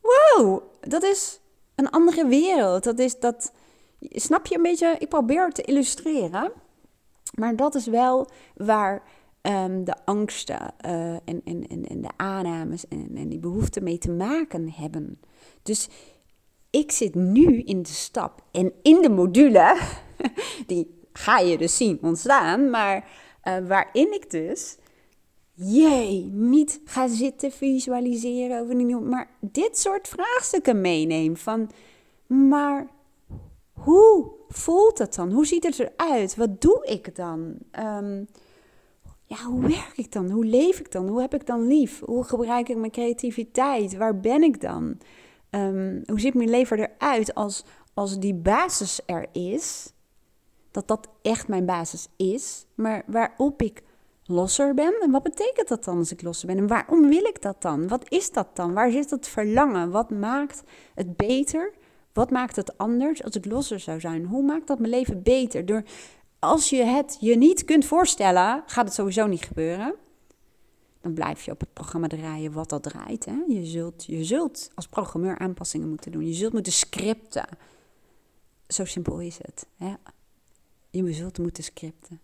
[0.00, 1.40] wow, dat is
[1.74, 2.84] een andere wereld.
[2.84, 3.52] Dat is dat,
[4.00, 6.52] snap je een beetje, ik probeer het te illustreren.
[7.34, 9.02] Maar dat is wel waar
[9.42, 14.10] um, de angsten uh, en, en, en, de aannames en, en die behoeften mee te
[14.10, 15.20] maken hebben.
[15.62, 15.88] Dus
[16.70, 19.80] ik zit nu in de stap en in de module,
[20.66, 23.08] die ga je dus zien ontstaan, maar
[23.44, 24.76] uh, waarin ik dus
[25.56, 31.70] jee, niet ga zitten visualiseren over die maar dit soort vraagstukken meeneem van,
[32.26, 32.86] maar
[33.72, 35.32] hoe voelt het dan?
[35.32, 36.36] Hoe ziet het eruit?
[36.36, 37.58] Wat doe ik dan?
[37.78, 38.26] Um,
[39.24, 40.30] ja, hoe werk ik dan?
[40.30, 41.08] Hoe leef ik dan?
[41.08, 42.00] Hoe heb ik dan lief?
[42.04, 43.96] Hoe gebruik ik mijn creativiteit?
[43.96, 44.98] Waar ben ik dan?
[45.50, 47.64] Um, hoe ziet mijn leven eruit als,
[47.94, 49.92] als die basis er is?
[50.70, 53.82] Dat dat echt mijn basis is, maar waarop ik
[54.26, 55.00] losser ben.
[55.00, 56.58] En wat betekent dat dan als ik losser ben?
[56.58, 57.88] En waarom wil ik dat dan?
[57.88, 58.72] Wat is dat dan?
[58.72, 59.90] Waar zit het verlangen?
[59.90, 60.62] Wat maakt
[60.94, 61.72] het beter?
[62.12, 64.24] Wat maakt het anders als ik losser zou zijn?
[64.24, 65.66] Hoe maakt dat mijn leven beter?
[65.66, 65.82] Door,
[66.38, 69.94] als je het je niet kunt voorstellen, gaat het sowieso niet gebeuren.
[71.00, 73.24] Dan blijf je op het programma draaien wat dat draait.
[73.24, 73.42] Hè?
[73.48, 76.26] Je, zult, je zult als programmeur aanpassingen moeten doen.
[76.26, 77.46] Je zult moeten scripten.
[78.68, 79.66] Zo simpel is het.
[79.76, 79.94] Hè?
[80.90, 82.20] Je zult moeten scripten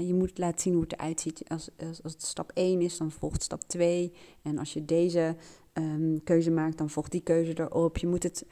[0.00, 1.42] je moet laten zien hoe het eruit ziet.
[1.48, 4.12] Als, als, als het stap 1 is, dan volgt stap 2.
[4.42, 5.36] En als je deze
[5.72, 7.98] um, keuze maakt, dan volgt die keuze erop.
[7.98, 8.46] Je moet het,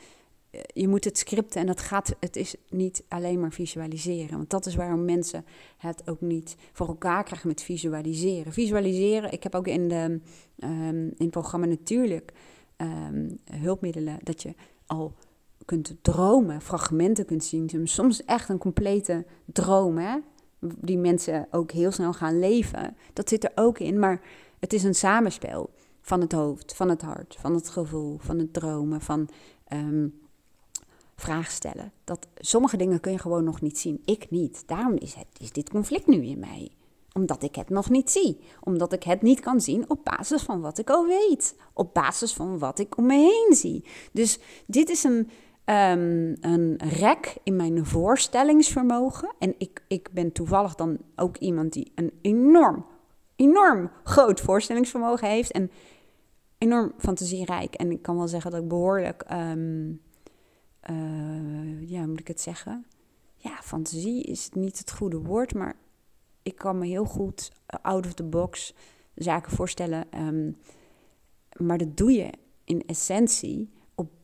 [0.51, 4.37] eh, je moet het scripten en dat gaat, het is niet alleen maar visualiseren.
[4.37, 5.45] Want dat is waarom mensen
[5.77, 8.53] het ook niet voor elkaar krijgen met visualiseren.
[8.53, 10.21] Visualiseren, ik heb ook in, de,
[10.59, 12.33] um, in het programma natuurlijk
[12.77, 14.55] um, hulpmiddelen dat je
[14.87, 15.15] al
[15.65, 17.89] kunt dromen, fragmenten kunt zien.
[17.89, 19.99] Soms echt een complete droom.
[19.99, 20.17] Hè?
[20.61, 22.97] Die mensen ook heel snel gaan leven.
[23.13, 24.21] Dat zit er ook in, maar
[24.59, 25.71] het is een samenspel
[26.01, 29.29] van het hoofd, van het hart, van het gevoel, van het dromen, van,
[29.73, 30.21] um,
[31.21, 31.93] vraag stellen.
[32.05, 34.03] Dat sommige dingen kun je gewoon nog niet zien.
[34.05, 34.63] Ik niet.
[34.67, 36.71] Daarom is, het, is dit conflict nu in mij.
[37.13, 38.41] Omdat ik het nog niet zie.
[38.61, 41.57] Omdat ik het niet kan zien op basis van wat ik al weet.
[41.73, 43.85] Op basis van wat ik om me heen zie.
[44.13, 45.31] Dus dit is een,
[45.71, 49.35] um, een rek in mijn voorstellingsvermogen.
[49.39, 52.87] En ik, ik ben toevallig dan ook iemand die een enorm,
[53.37, 55.51] enorm groot voorstellingsvermogen heeft.
[55.51, 55.71] En
[56.59, 57.75] enorm fantasierijk.
[57.75, 60.01] En ik kan wel zeggen dat ik behoorlijk, um,
[60.91, 62.87] uh, ja, moet ik het zeggen?
[63.37, 65.75] Ja, fantasie is niet het goede woord, maar
[66.43, 68.75] ik kan me heel goed uh, out of the box
[69.15, 70.05] zaken voorstellen.
[70.27, 70.57] Um,
[71.57, 72.31] maar dat doe je
[72.65, 73.71] in essentie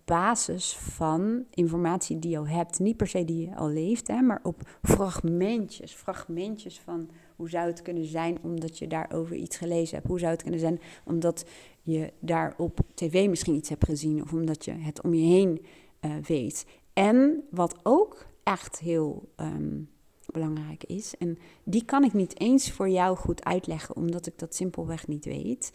[0.06, 2.78] basis van informatie die je hebt.
[2.78, 5.92] Niet per se die je al leeft, hè, maar op fragmentjes.
[5.92, 10.08] Fragmentjes van hoe zou het kunnen zijn omdat je daarover iets gelezen hebt.
[10.08, 11.44] Hoe zou het kunnen zijn omdat
[11.82, 14.22] je daar op tv misschien iets hebt gezien.
[14.22, 15.64] Of omdat je het om je heen
[16.00, 16.66] uh, weet.
[16.92, 19.90] En wat ook echt heel um,
[20.26, 21.14] belangrijk is.
[21.18, 25.24] En die kan ik niet eens voor jou goed uitleggen, omdat ik dat simpelweg niet
[25.24, 25.72] weet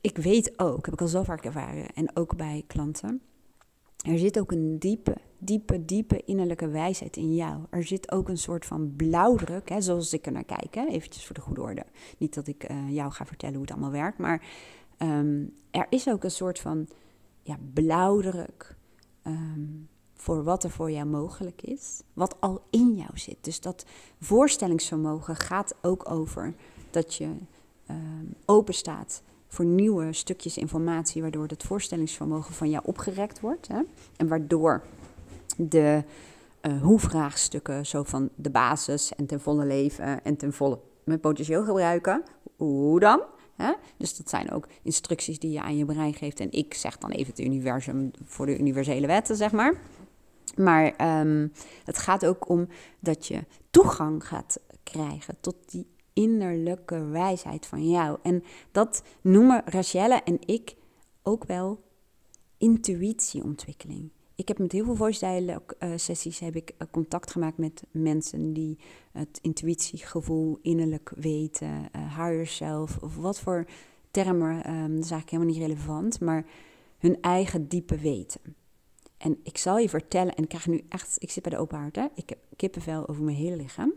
[0.00, 3.22] ik weet ook, heb ik al zo vaak ervaren, en ook bij klanten,
[4.06, 7.62] er zit ook een diepe, diepe, diepe innerlijke wijsheid in jou.
[7.70, 11.26] Er zit ook een soort van blauwdruk, hè, zoals ik er naar kijk, hè, eventjes
[11.26, 11.86] voor de goede orde.
[12.18, 14.42] Niet dat ik uh, jou ga vertellen hoe het allemaal werkt, maar
[14.98, 16.88] um, er is ook een soort van
[17.42, 18.76] ja, blauwdruk
[19.26, 23.36] um, voor wat er voor jou mogelijk is, wat al in jou zit.
[23.40, 23.84] Dus dat
[24.20, 26.54] voorstellingsvermogen gaat ook over
[26.90, 27.30] dat je
[27.90, 33.68] um, open staat voor nieuwe stukjes informatie, waardoor het voorstellingsvermogen van jou opgerekt wordt.
[33.68, 33.80] Hè?
[34.16, 34.82] En waardoor
[35.56, 36.04] de
[36.62, 41.64] uh, hoe-vraagstukken, zo van de basis en ten volle leven en ten volle met potentieel
[41.64, 42.22] gebruiken,
[42.56, 43.22] hoe dan?
[43.56, 43.72] Hè?
[43.96, 46.40] Dus dat zijn ook instructies die je aan je brein geeft.
[46.40, 49.74] En ik zeg dan even het universum voor de universele wetten, zeg maar.
[50.56, 51.52] Maar um,
[51.84, 52.68] het gaat ook om
[53.00, 55.86] dat je toegang gaat krijgen tot die
[56.18, 58.18] innerlijke wijsheid van jou.
[58.22, 60.76] En dat noemen Rachelle en ik
[61.22, 61.82] ook wel
[62.56, 64.10] intuïtieontwikkeling.
[64.34, 67.82] Ik heb met heel veel voice dialogue uh, sessies heb ik uh, contact gemaakt met
[67.90, 68.78] mensen die
[69.12, 73.64] het intuïtiegevoel, innerlijk weten, uh, higher self, of wat voor
[74.10, 76.46] termen, um, dat is eigenlijk helemaal niet relevant, maar
[76.98, 78.40] hun eigen diepe weten.
[79.16, 81.78] En ik zal je vertellen, en ik krijg nu echt, ik zit bij de open
[81.78, 82.06] hart, hè?
[82.14, 83.92] ik heb kippenvel over mijn hele lichaam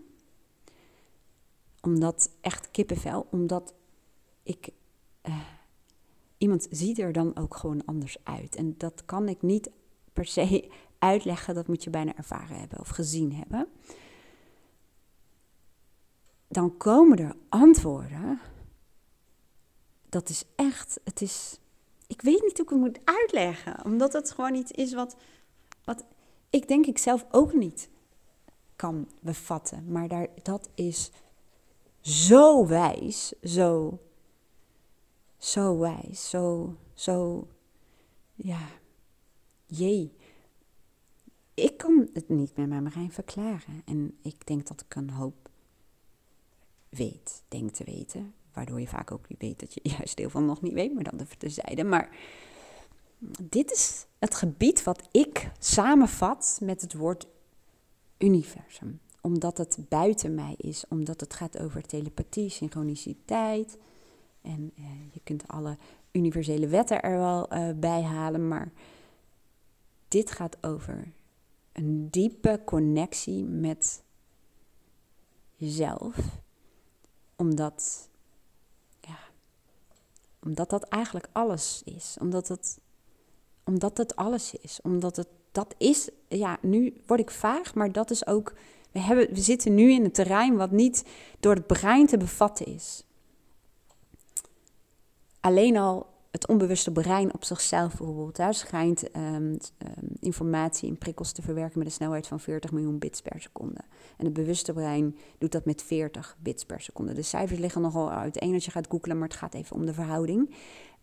[1.81, 3.73] omdat echt kippenvel, omdat
[4.43, 4.69] ik.
[5.27, 5.41] Uh,
[6.37, 8.55] iemand ziet er dan ook gewoon anders uit.
[8.55, 9.69] En dat kan ik niet
[10.13, 13.67] per se uitleggen, dat moet je bijna ervaren hebben of gezien hebben.
[16.47, 18.39] Dan komen er antwoorden.
[20.09, 21.59] Dat is echt, het is.
[22.07, 25.15] Ik weet niet hoe ik het moet uitleggen, omdat het gewoon iets is wat,
[25.83, 26.05] wat
[26.49, 27.89] ik denk ik zelf ook niet
[28.75, 29.91] kan bevatten.
[29.91, 31.11] Maar daar, dat is
[32.01, 33.99] zo wijs, zo,
[35.37, 37.47] zo wijs, zo, zo,
[38.35, 38.67] ja,
[39.65, 40.13] jee.
[41.53, 43.81] Ik kan het niet met mijn brein verklaren.
[43.85, 45.49] En ik denk dat ik een hoop
[46.89, 48.33] weet, denk te weten.
[48.53, 51.19] Waardoor je vaak ook weet dat je juist heel veel nog niet weet, maar dan
[51.19, 51.83] even terzijde.
[51.83, 52.17] Maar
[53.41, 57.27] dit is het gebied wat ik samenvat met het woord
[58.17, 63.77] universum omdat het buiten mij is, omdat het gaat over telepathie, synchroniciteit.
[64.41, 65.77] En eh, je kunt alle
[66.11, 68.71] universele wetten er wel uh, bij halen, maar
[70.07, 71.11] dit gaat over
[71.71, 74.03] een diepe connectie met
[75.55, 76.15] jezelf.
[77.35, 78.09] Omdat,
[78.99, 79.17] ja,
[80.43, 82.17] omdat dat eigenlijk alles is.
[82.19, 82.79] Omdat het,
[83.63, 84.79] omdat het alles is.
[84.81, 88.53] Omdat het, dat is, ja, nu word ik vaag, maar dat is ook
[88.91, 91.05] we, hebben, we zitten nu in een terrein wat niet
[91.39, 93.05] door het brein te bevatten is.
[95.39, 99.57] Alleen al het onbewuste brein op zichzelf bijvoorbeeld, daar schijnt um,
[100.19, 103.79] informatie en prikkels te verwerken met een snelheid van 40 miljoen bits per seconde.
[104.17, 107.13] En het bewuste brein doet dat met 40 bits per seconde.
[107.13, 109.93] De cijfers liggen nogal uiteen als je gaat googlen, maar het gaat even om de
[109.93, 110.55] verhouding.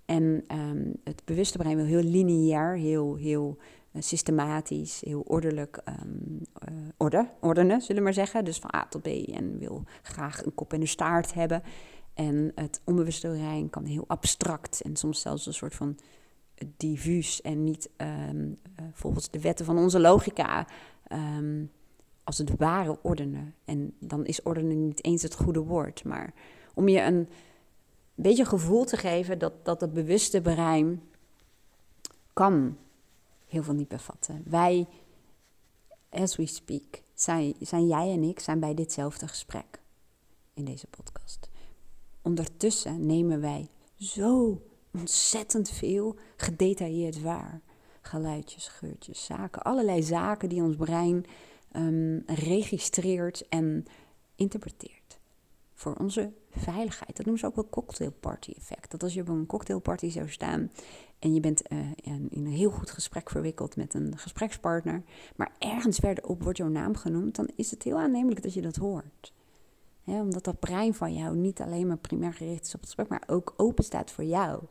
[0.05, 3.57] En um, het bewuste brein wil heel lineair, heel, heel
[4.03, 8.45] systematisch, heel ordelijk um, uh, orde, ordenen, zullen we maar zeggen.
[8.45, 11.63] Dus van A tot B en wil graag een kop en een staart hebben.
[12.15, 15.99] En het onbewuste brein kan heel abstract en soms zelfs een soort van
[16.77, 17.91] diffuus en niet
[18.29, 18.57] um,
[18.93, 20.67] volgens de wetten van onze logica
[21.13, 21.71] um,
[22.25, 23.55] als het ware ordenen.
[23.65, 26.33] En dan is ordenen niet eens het goede woord, maar
[26.75, 27.29] om je een
[28.15, 31.03] beetje gevoel te geven dat, dat het bewuste brein
[32.33, 32.77] kan
[33.49, 34.43] heel veel niet bevatten.
[34.47, 34.87] Wij
[36.11, 39.81] as we speak, zijn, zijn jij en ik zijn bij ditzelfde gesprek
[40.55, 41.49] in deze podcast.
[42.23, 47.61] Ondertussen nemen wij zo ontzettend veel gedetailleerd waar.
[48.01, 49.63] Geluidjes, geurtjes, zaken.
[49.63, 51.27] Allerlei zaken die ons brein
[51.73, 53.87] um, registreert en
[54.35, 54.98] interpreteert.
[55.79, 57.17] Voor onze veiligheid.
[57.17, 58.91] Dat noemen ze ook wel cocktailparty effect.
[58.91, 60.71] Dat als je op een cocktailparty zou staan
[61.19, 65.03] en je bent uh, in, een heel goed gesprek verwikkeld met een gesprekspartner,
[65.37, 68.77] maar ergens verderop wordt jouw naam genoemd, dan is het heel aannemelijk dat je dat
[68.77, 69.33] hoort.
[70.05, 73.23] omdat dat brein van jou niet alleen maar primair gericht is op het gesprek, maar
[73.27, 74.63] ook open staat voor jou.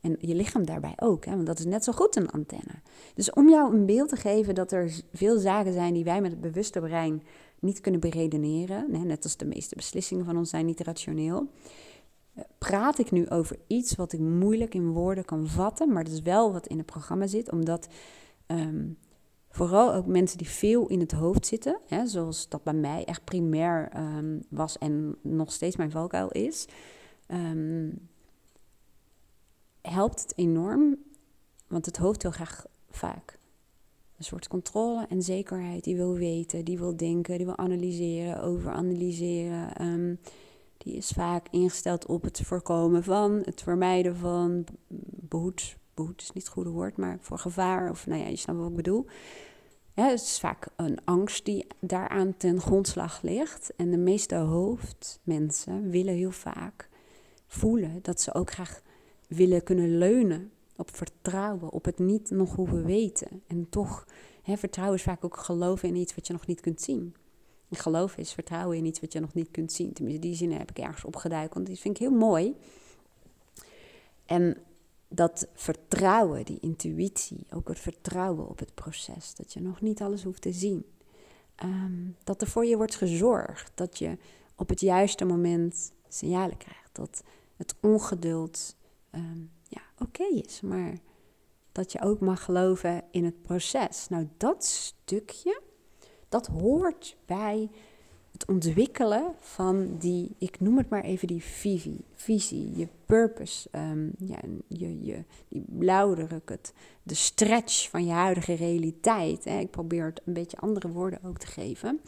[0.00, 2.80] En je lichaam daarbij ook, hè, want dat is net zo goed een antenne.
[3.14, 6.30] Dus om jou een beeld te geven dat er veel zaken zijn die wij met
[6.30, 7.22] het bewuste brein
[7.60, 11.50] niet kunnen beredeneren, net als de meeste beslissingen van ons zijn niet rationeel,
[12.34, 16.12] eh, praat ik nu over iets wat ik moeilijk in woorden kan vatten, maar dat
[16.12, 17.88] is wel wat in het programma zit, omdat
[18.46, 18.88] ehm,
[19.50, 23.24] vooral ook mensen die veel in het hoofd zitten, hè, zoals dat bij mij echt
[23.24, 26.66] primair ehm, was en nog steeds mijn valkuil is,
[27.26, 27.90] ehm,
[29.80, 30.96] helpt het enorm,
[31.66, 33.38] want het hoofd wil graag vaak
[34.18, 35.84] een soort controle en zekerheid.
[35.84, 39.82] Die wil weten, die wil denken, die wil analyseren, overanalyseren.
[39.82, 40.18] Um,
[40.78, 44.64] die is vaak ingesteld op het voorkomen van, het vermijden van,
[45.28, 48.58] behoed, behoed is niet het goede woord, maar voor gevaar, of nou ja, je snapt
[48.58, 49.06] wat ik bedoel.
[49.94, 53.72] Ja, het is vaak een angst die daaraan ten grondslag ligt.
[53.76, 56.88] En de meeste hoofdmensen willen heel vaak
[57.46, 58.82] voelen dat ze ook graag
[59.28, 63.42] willen kunnen leunen op vertrouwen, op het niet nog hoeven weten.
[63.46, 64.06] En toch,
[64.42, 67.14] hè, vertrouwen is vaak ook geloven in iets wat je nog niet kunt zien.
[67.68, 69.92] En geloof is vertrouwen in iets wat je nog niet kunt zien.
[69.92, 72.56] Tenminste, die zin heb ik ergens opgeduikt, want die vind ik heel mooi.
[74.26, 74.56] En
[75.08, 80.22] dat vertrouwen, die intuïtie, ook het vertrouwen op het proces, dat je nog niet alles
[80.22, 80.84] hoeft te zien.
[81.64, 84.18] Um, dat er voor je wordt gezorgd, dat je
[84.56, 87.22] op het juiste moment signalen krijgt, dat
[87.56, 88.76] het ongeduld
[89.16, 90.60] Ehm, ja, oké is.
[90.60, 90.98] Maar
[91.72, 94.08] dat je ook mag geloven in het proces.
[94.08, 95.60] Nou, dat stukje,
[96.28, 97.70] dat hoort bij
[98.32, 104.12] het ontwikkelen van die, ik noem het maar even die visie, visie je purpose, um,
[104.18, 104.38] ja,
[104.68, 109.44] je, je, die blauwdruk, het, de stretch van je huidige realiteit.
[109.44, 109.58] Hè.
[109.58, 112.00] Ik probeer het een beetje andere woorden ook te geven.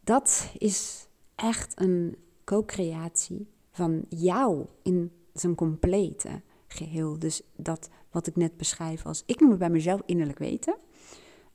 [0.00, 7.18] Dat is echt een co-creatie van jou in zijn complete geheel.
[7.18, 10.76] Dus dat wat ik net beschrijf als, ik noem het bij mezelf innerlijk weten.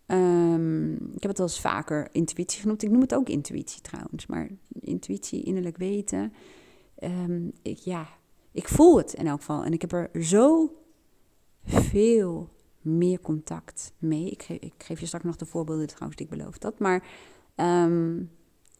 [0.05, 2.83] Ehm, ik heb het wel eens vaker intuïtie genoemd.
[2.83, 4.25] Ik noem het ook intuïtie trouwens.
[4.25, 4.49] Maar
[4.79, 6.33] intuïtie, innerlijk weten.
[6.95, 8.07] Ehm, ik, ja,
[8.51, 9.63] ik voel het in elk geval.
[9.63, 10.73] En ik heb er zo
[11.63, 12.49] veel
[12.81, 14.29] meer contact mee.
[14.29, 16.79] Ik geef, ik geef je straks nog de voorbeelden trouwens, ik beloof dat.
[16.79, 17.07] Maar
[17.55, 18.23] ehm,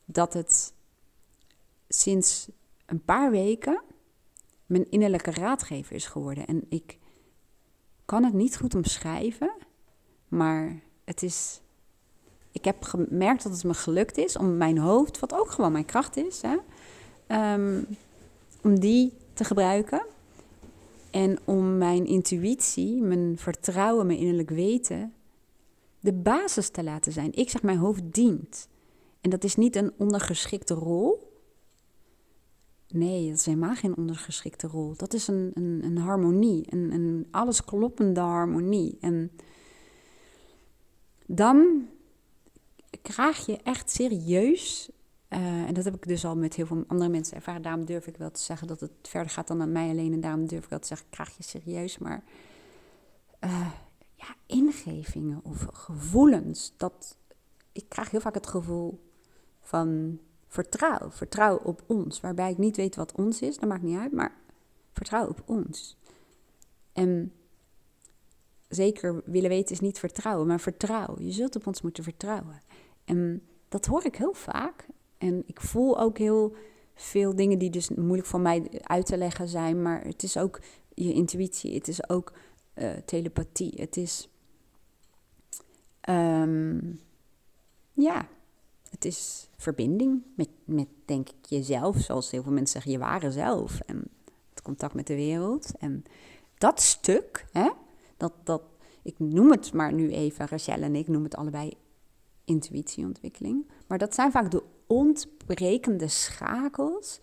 [0.05, 0.73] dat het
[1.87, 2.49] sinds
[2.85, 3.81] een paar weken
[4.70, 6.45] mijn innerlijke raadgever is geworden.
[6.45, 6.97] En ik
[8.05, 9.51] kan het niet goed omschrijven,
[10.28, 11.61] maar het is.
[12.51, 15.86] Ik heb gemerkt dat het me gelukt is om mijn hoofd, wat ook gewoon mijn
[15.86, 16.55] kracht is, hè,
[17.53, 17.86] um,
[18.63, 20.05] om die te gebruiken.
[21.11, 25.13] En om mijn intuïtie, mijn vertrouwen, mijn innerlijk weten,
[25.99, 27.34] de basis te laten zijn.
[27.34, 28.67] Ik zeg, mijn hoofd dient.
[29.22, 31.28] En dat is niet een ondergeschikte rol.
[32.91, 34.93] Nee, dat is helemaal geen ondergeschikte rol.
[34.95, 38.97] Dat is een, een, een harmonie, een, een alles kloppende harmonie.
[39.01, 39.31] En
[41.25, 41.87] dan
[43.01, 44.89] krijg je echt serieus,
[45.29, 48.07] uh, en dat heb ik dus al met heel veel andere mensen ervaren, daarom durf
[48.07, 50.63] ik wel te zeggen dat het verder gaat dan aan mij alleen, en daarom durf
[50.63, 52.23] ik wel te zeggen, krijg je serieus, maar
[53.43, 53.71] uh,
[54.15, 57.17] ja, ingevingen of gevoelens, dat,
[57.71, 58.99] ik krijg heel vaak het gevoel
[59.61, 60.19] van
[60.49, 61.11] vertrouw.
[61.11, 62.19] Vertrouw op ons.
[62.19, 64.35] Waarbij ik niet weet wat ons is, dat maakt niet uit, maar
[64.91, 65.97] vertrouw op ons.
[66.93, 67.33] En
[68.67, 71.15] zeker willen weten is niet vertrouwen, maar vertrouw.
[71.19, 72.61] Je zult op ons moeten vertrouwen.
[73.05, 74.87] En dat hoor ik heel vaak.
[75.17, 76.55] En ik voel ook heel
[76.93, 79.81] veel dingen die dus moeilijk voor mij uit te leggen zijn.
[79.81, 80.59] Maar het is ook
[80.93, 82.33] je intuïtie, het is ook
[82.75, 83.73] uh, telepathie.
[83.75, 84.29] Het is.
[86.09, 86.99] Um,
[87.93, 88.27] ja,
[88.99, 91.97] het is verbinding met, met, denk ik, jezelf.
[91.97, 93.79] Zoals heel veel mensen zeggen, je ware zelf.
[93.79, 94.03] En
[94.49, 95.71] het contact met de wereld.
[95.77, 96.03] En
[96.57, 97.69] dat stuk, hè,
[98.17, 98.61] dat, dat,
[99.01, 101.73] ik noem het maar nu even, Rachel en ik noem het allebei
[102.45, 103.67] intuïtieontwikkeling.
[103.87, 107.19] Maar dat zijn vaak de ontbrekende schakels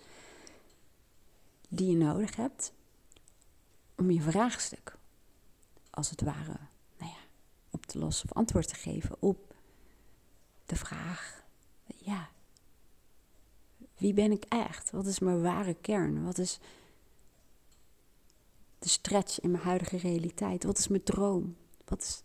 [1.68, 2.72] die je nodig hebt
[3.96, 4.96] om je vraagstuk,
[5.90, 6.58] als het ware,
[6.98, 7.20] nou ja,
[7.70, 9.54] op te lossen of antwoord te geven op
[10.66, 11.44] de vraag:
[11.97, 12.28] ja,
[13.97, 14.91] wie ben ik echt?
[14.91, 16.24] Wat is mijn ware kern?
[16.24, 16.59] Wat is
[18.78, 20.64] de stretch in mijn huidige realiteit?
[20.64, 21.57] Wat is mijn droom?
[21.84, 22.22] Wat is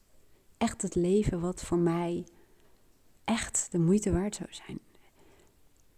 [0.58, 2.26] echt het leven wat voor mij
[3.24, 4.80] echt de moeite waard zou zijn?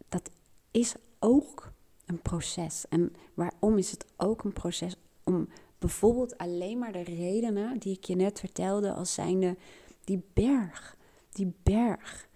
[0.10, 0.30] Dat
[0.72, 1.72] is ook
[2.06, 2.86] een proces.
[2.90, 4.96] En waarom is het ook een proces?
[5.24, 5.48] Om
[5.78, 9.58] bijvoorbeeld alleen maar de redenen die ik je net vertelde als zijnde
[10.04, 10.98] die berg,
[11.32, 12.28] die berg.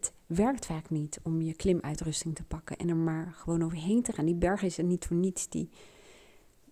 [0.00, 4.02] Eh, het werkt vaak niet om je klimuitrusting te pakken en er maar gewoon overheen
[4.02, 4.24] te gaan.
[4.24, 5.48] Die berg is er niet voor niets.
[5.48, 5.70] Die,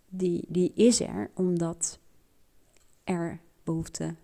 [0.09, 1.99] die, die is er omdat
[3.05, 4.15] er behoefte,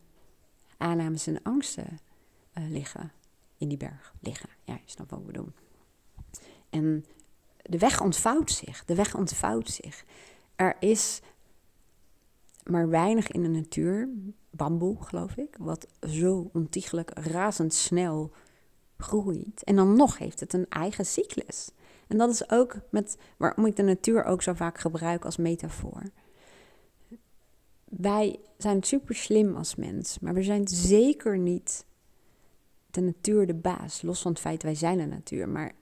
[0.76, 1.98] aannames en angsten
[2.54, 3.12] uh, liggen
[3.58, 4.14] in die berg.
[4.20, 5.52] Liggen, ja, je snapt wat we doen.
[6.70, 7.04] En
[7.62, 8.84] de weg ontvouwt zich.
[8.84, 10.04] De weg ontvouwt zich.
[10.56, 11.20] Er is
[12.64, 14.08] maar weinig in de natuur,
[14.50, 18.32] bamboe geloof ik, wat zo ontiegelijk razendsnel
[18.98, 19.64] groeit.
[19.64, 21.70] En dan nog heeft het een eigen cyclus.
[22.06, 26.02] En dat is ook met waarom ik de natuur ook zo vaak gebruik als metafoor.
[27.84, 31.84] Wij zijn super slim als mens, maar we zijn zeker niet
[32.90, 34.02] de natuur de baas.
[34.02, 35.48] Los van het feit wij zijn de natuur.
[35.48, 35.72] Maar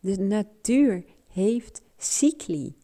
[0.00, 2.76] de natuur heeft cycli.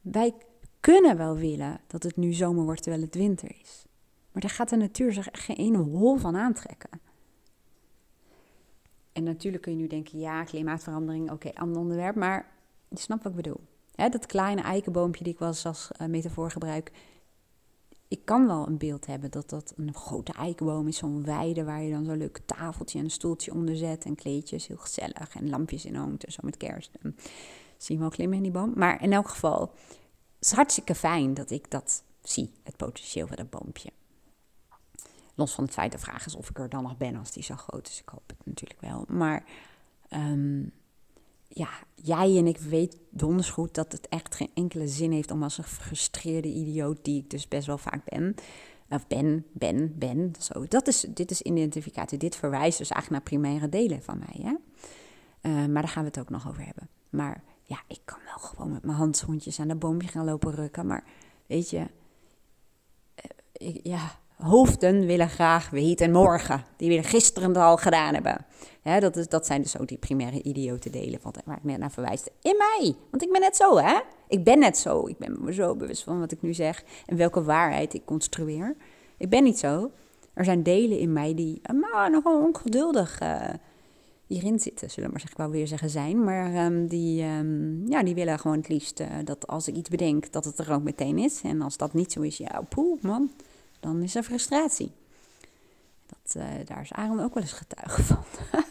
[0.00, 0.34] Wij
[0.80, 3.84] kunnen wel willen dat het nu zomer wordt terwijl het winter is.
[4.32, 7.00] Maar daar gaat de natuur zich echt geen ene hol van aantrekken.
[9.16, 12.14] En natuurlijk kun je nu denken, ja, klimaatverandering, oké, ander onderwerp.
[12.14, 12.52] Maar
[12.88, 13.60] je snapt wat ik bedoel.
[13.94, 16.92] dat kleine eikenboompje die ik wel als uh, metafoor gebruik.
[18.08, 21.82] Ik kan wel een beeld hebben dat dat een grote eikenboom is, zo'n weide waar
[21.82, 25.48] je dan zo'n leuk tafeltje en een stoeltje onder zet en kleedjes, heel gezellig en
[25.48, 26.90] lampjes in hangt en zo met kerst.
[27.02, 27.16] En
[27.76, 28.72] zie je wel klimmen in die boom.
[28.74, 33.36] Maar in elk geval, het is hartstikke fijn dat ik dat zie, het potentieel van
[33.36, 33.90] dat boompje.
[35.36, 37.42] Los van het feit, de vraag is of ik er dan nog ben als die
[37.42, 38.00] zo groot is.
[38.00, 39.04] Ik hoop het natuurlijk wel.
[39.08, 39.44] Maar
[40.10, 40.72] um,
[41.48, 45.42] ja, jij en ik weten donders goed dat het echt geen enkele zin heeft om
[45.42, 48.34] als een gefrustreerde idioot, die ik dus best wel vaak ben,
[48.88, 50.66] of ben, ben, ben, zo.
[50.68, 52.18] Dat is, dit is identificatie.
[52.18, 54.40] Dit verwijst dus eigenlijk naar primaire delen van mij.
[54.42, 54.54] Hè?
[55.50, 56.88] Uh, maar daar gaan we het ook nog over hebben.
[57.10, 60.86] Maar ja, ik kan wel gewoon met mijn handschoentjes aan de boompje gaan lopen rukken.
[60.86, 61.04] Maar
[61.46, 66.64] weet je, uh, ik, ja, hoofden willen graag weten morgen.
[66.76, 68.46] Die willen gisteren het al gedaan hebben.
[68.82, 71.90] Ja, dat, is, dat zijn dus ook die primaire idioten delen waar ik net naar
[71.90, 72.26] verwijs.
[72.42, 72.94] In mij.
[73.10, 73.98] Want ik ben net zo, hè?
[74.28, 75.06] Ik ben net zo.
[75.06, 78.76] Ik ben me zo bewust van wat ik nu zeg en welke waarheid ik construeer.
[79.18, 79.90] Ik ben niet zo.
[80.34, 83.40] Er zijn delen in mij die maar nogal ongeduldig uh,
[84.26, 85.30] hierin zitten, zullen we maar zeggen.
[85.30, 89.00] Ik wou weer zeggen zijn, maar um, die, um, ja, die willen gewoon het liefst
[89.00, 91.40] uh, dat als ik iets bedenk, dat het er ook meteen is.
[91.42, 93.30] En als dat niet zo is, ja, poeh, man,
[93.80, 94.92] dan is er frustratie.
[96.06, 98.24] Dat, uh, daar is Aaron ook wel eens getuige van.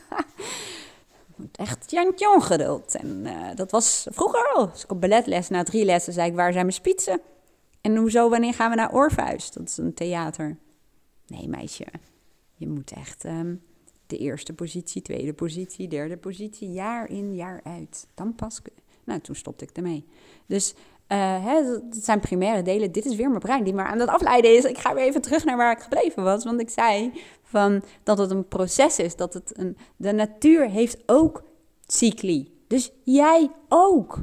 [1.51, 2.95] Echt jantje ongeduld.
[2.95, 4.69] En uh, dat was vroeger al.
[4.69, 7.21] Als ik op balletles na drie lessen zei ik, waar zijn mijn spitsen?
[7.81, 9.51] En hoezo, wanneer gaan we naar Orpheus?
[9.51, 10.57] Dat is een theater.
[11.27, 11.85] Nee, meisje.
[12.55, 13.63] Je moet echt um,
[14.07, 18.07] de eerste positie, tweede positie, derde positie, jaar in, jaar uit.
[18.13, 18.61] Dan pas.
[19.03, 20.05] Nou, toen stopte ik ermee.
[20.45, 20.73] Dus
[21.07, 22.91] uh, zijn primaire delen.
[22.91, 24.63] Dit is weer mijn brein die maar aan het afleiden is.
[24.63, 26.43] Ik ga weer even terug naar waar ik gebleven was.
[26.43, 29.15] Want ik zei van dat het een proces is.
[29.15, 31.43] Dat het een, de natuur heeft ook
[31.85, 32.53] cycli.
[32.67, 34.17] Dus jij ook.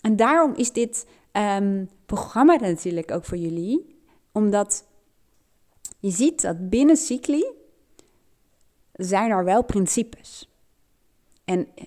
[0.00, 3.96] En daarom is dit um, programma natuurlijk ook voor jullie.
[4.32, 4.84] Omdat
[5.98, 7.44] je ziet dat binnen cycli
[8.92, 10.50] zijn er wel principes.
[11.44, 11.84] En eh,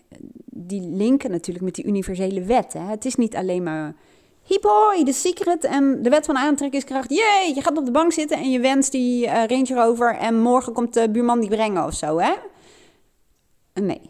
[0.57, 2.85] die linken natuurlijk met die universele wetten.
[2.85, 3.95] Het is niet alleen maar
[4.43, 7.09] Hippoi, de secret en de wet van aantrekkingskracht.
[7.09, 10.39] Jee, je gaat op de bank zitten en je wenst die uh, Range Rover en
[10.39, 12.33] morgen komt de buurman die brengen of zo, hè?
[13.73, 14.01] Nee.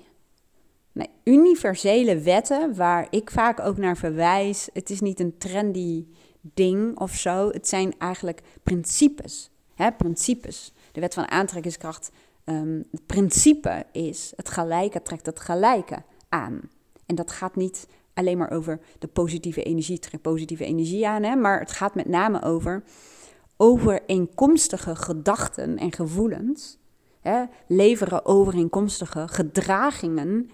[0.92, 4.70] Nee, universele wetten waar ik vaak ook naar verwijs.
[4.74, 6.06] Het is niet een trendy
[6.42, 7.50] ding of zo.
[7.50, 9.50] Het zijn eigenlijk principes.
[9.76, 9.92] Hè?
[9.92, 10.74] Principes.
[10.92, 12.12] De wet van aantrekkingskracht.
[12.46, 16.04] Um, het principe is het gelijke trekt het gelijke
[17.06, 21.36] En dat gaat niet alleen maar over de positieve energie, trek positieve energie aan, hè,
[21.36, 22.84] maar het gaat met name over
[23.58, 26.78] overeenkomstige gedachten en gevoelens.
[27.22, 30.50] Hè, leveren overeenkomstige gedragingen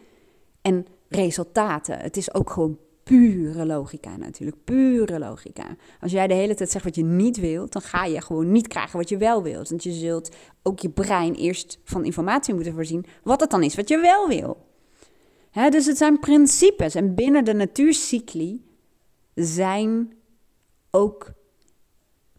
[0.62, 2.00] en resultaten.
[2.00, 5.76] Het is ook gewoon pure logica natuurlijk, pure logica.
[6.00, 8.68] Als jij de hele tijd zegt wat je niet wilt, dan ga je gewoon niet
[8.68, 9.70] krijgen wat je wel wilt.
[9.70, 13.76] Want je zult ook je brein eerst van informatie moeten voorzien wat het dan is
[13.76, 14.70] wat je wel wil
[15.52, 16.96] dus het zijn principes.
[16.96, 18.66] En binnen de natuurcycli
[19.34, 20.14] zijn
[20.92, 21.32] ook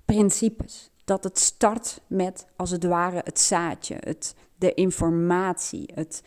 [0.05, 0.91] principes.
[1.05, 6.23] dat het start met, als het ware, het zaadje, het, de informatie, het,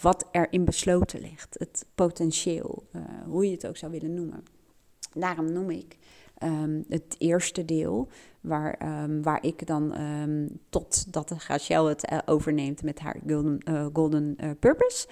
[0.00, 4.44] wat erin besloten ligt, het potentieel, uh, hoe je het ook zou willen noemen.
[5.14, 5.96] Daarom noem ik
[6.42, 8.08] um, het eerste deel,
[8.40, 13.86] waar, um, waar ik dan um, totdat Rachel het uh, overneemt met haar Golden, uh,
[13.92, 15.06] golden Purpose.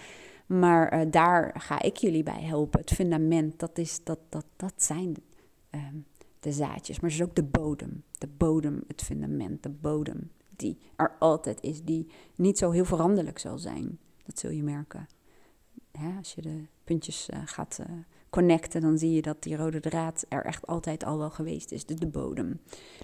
[0.46, 2.80] Maar daar ga ik jullie bij helpen.
[2.80, 5.16] Het fundament, dat, is, dat, dat, dat zijn
[6.40, 8.02] de zaadjes, maar het is ook de bodem.
[8.18, 13.38] De bodem, het fundament, de bodem die er altijd is, die niet zo heel veranderlijk
[13.38, 13.98] zal zijn.
[14.24, 15.08] Dat zul je merken.
[16.16, 17.96] als je de puntjes uh, gaat uh,
[18.30, 21.86] connecten, dan zie je dat die rode draad er echt altijd al wel geweest is,
[21.86, 22.60] de bodem.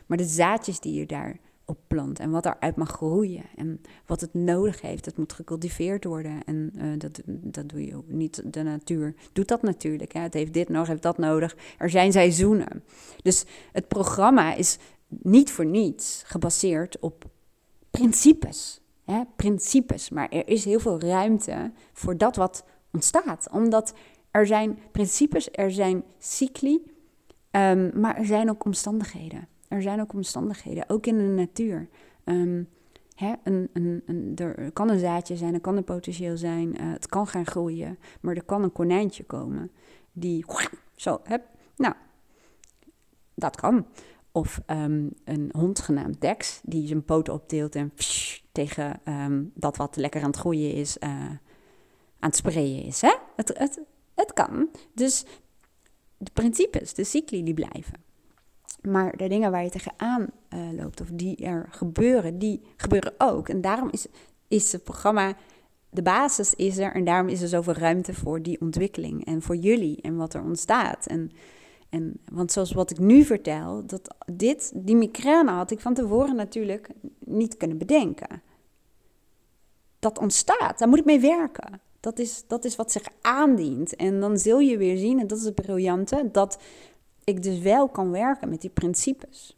[0.06, 4.20] Maar de zaadjes die je daar op plant en wat eruit mag groeien en wat
[4.20, 6.44] het nodig heeft, dat moet gecultiveerd worden.
[6.44, 8.42] En uh, dat, dat doe je niet.
[8.52, 10.12] De natuur doet dat natuurlijk.
[10.12, 10.20] Hè.
[10.20, 11.56] Het heeft dit nodig, heeft dat nodig.
[11.78, 12.84] Er zijn seizoenen.
[13.22, 17.24] Dus het programma is niet voor niets gebaseerd op
[17.90, 18.80] principes.
[19.04, 19.22] Hè?
[19.36, 20.10] Principes.
[20.10, 23.48] Maar er is heel veel ruimte voor dat wat ontstaat.
[23.50, 23.94] Omdat
[24.30, 26.82] er zijn principes, er zijn cycli,
[27.50, 29.48] um, maar er zijn ook omstandigheden.
[29.72, 31.88] Er zijn ook omstandigheden, ook in de natuur.
[32.24, 32.68] Um,
[33.14, 36.92] hè, een, een, een, er kan een zaadje zijn, er kan een potentieel zijn, uh,
[36.92, 39.70] het kan gaan groeien, maar er kan een konijntje komen
[40.12, 40.44] die
[40.94, 41.42] zo, heb,
[41.76, 41.94] nou,
[43.34, 43.86] dat kan.
[44.32, 47.92] Of um, een hond genaamd Dex, die zijn poten opteelt en
[48.52, 51.38] tegen um, dat wat lekker aan het groeien is, uh, aan
[52.18, 53.00] het sprayen is.
[53.00, 53.14] Hè?
[53.36, 53.80] Het, het,
[54.14, 54.68] het kan.
[54.94, 55.24] Dus
[56.16, 58.11] de principes, de cycli, die blijven.
[58.80, 63.48] Maar de dingen waar je tegenaan uh, loopt of die er gebeuren, die gebeuren ook.
[63.48, 64.06] En daarom is,
[64.48, 65.34] is het programma,
[65.90, 69.56] de basis is er en daarom is er zoveel ruimte voor die ontwikkeling en voor
[69.56, 71.06] jullie en wat er ontstaat.
[71.06, 71.30] En
[71.92, 76.36] en, want zoals wat ik nu vertel, dat dit, die migraine had ik van tevoren
[76.36, 78.42] natuurlijk niet kunnen bedenken.
[79.98, 81.80] Dat ontstaat, daar moet ik mee werken.
[82.00, 83.96] Dat is, dat is wat zich aandient.
[83.96, 86.58] En dan zul je weer zien, en dat is het briljante, dat
[87.24, 89.56] ik dus wel kan werken met die principes.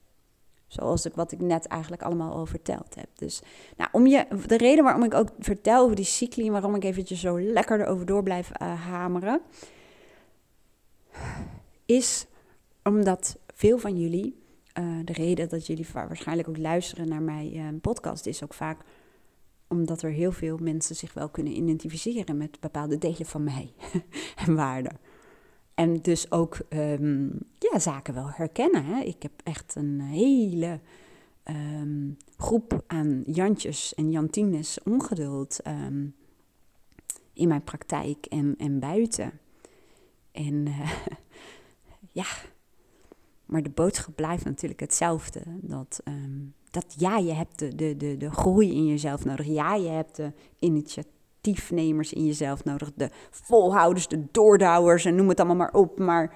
[0.67, 3.09] Zoals ik wat ik net eigenlijk allemaal al verteld heb.
[3.15, 3.43] Dus
[3.77, 7.21] nou, om je, de reden waarom ik ook vertel over die cycli, waarom ik eventjes
[7.21, 9.41] zo lekker erover door blijf uh, hameren
[11.87, 12.27] is
[12.83, 14.43] omdat veel van jullie,
[14.79, 18.85] uh, de reden dat jullie waarschijnlijk ook luisteren naar mijn uh, podcast, is ook vaak
[19.69, 23.73] omdat er heel veel mensen zich wel kunnen identificeren met bepaalde delen van mij
[24.47, 24.99] en waarden.
[25.75, 28.85] En dus ook um, ja, zaken wel herkennen.
[28.85, 29.01] Hè?
[29.01, 30.81] Ik heb echt een hele
[31.45, 36.15] um, groep aan Jantjes en Jantines ongeduld um,
[37.33, 39.33] in mijn praktijk en, en buiten.
[40.33, 40.91] En uh,
[42.23, 42.27] ja,
[43.45, 45.43] maar de boodschap blijft natuurlijk hetzelfde.
[45.47, 46.03] Dat,
[46.71, 49.47] dat ja, je hebt de, de, de, de groei in jezelf nodig.
[49.47, 50.33] Ja, je hebt de
[51.47, 52.93] initiatiefnemers in jezelf nodig.
[52.95, 55.99] De volhouders, de doordouwers en noem het allemaal maar op.
[55.99, 56.35] Maar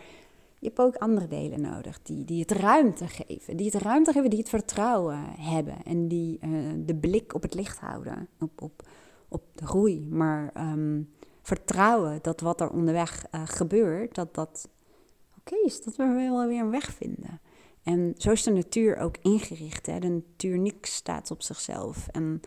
[0.59, 3.57] je hebt ook andere delen nodig die, die het ruimte geven.
[3.57, 5.77] Die het ruimte geven, die het vertrouwen hebben.
[5.85, 8.29] En die uh, de blik op het licht houden.
[8.41, 8.83] Op, op,
[9.29, 10.07] op de groei.
[10.11, 14.69] Maar um, vertrouwen dat wat er onderweg uh, gebeurt, dat dat
[15.39, 17.41] okay, is dat we wel weer een weg vinden.
[17.83, 19.87] En zo is de natuur ook ingericht.
[19.87, 19.99] Hè?
[19.99, 22.09] De natuur niks staat op zichzelf.
[22.09, 22.41] En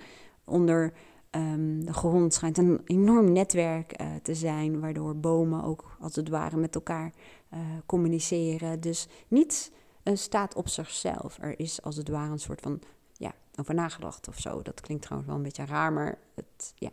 [0.45, 0.93] onder
[1.31, 6.29] um, de grond schijnt een enorm netwerk uh, te zijn, waardoor bomen ook als het
[6.29, 7.13] ware met elkaar
[7.53, 8.79] uh, communiceren.
[8.79, 9.71] Dus niets
[10.03, 11.37] staat op zichzelf.
[11.41, 12.81] Er is als het ware een soort van
[13.13, 14.61] ja, over nagedacht of zo.
[14.61, 16.89] Dat klinkt trouwens wel een beetje raar, maar het, ja,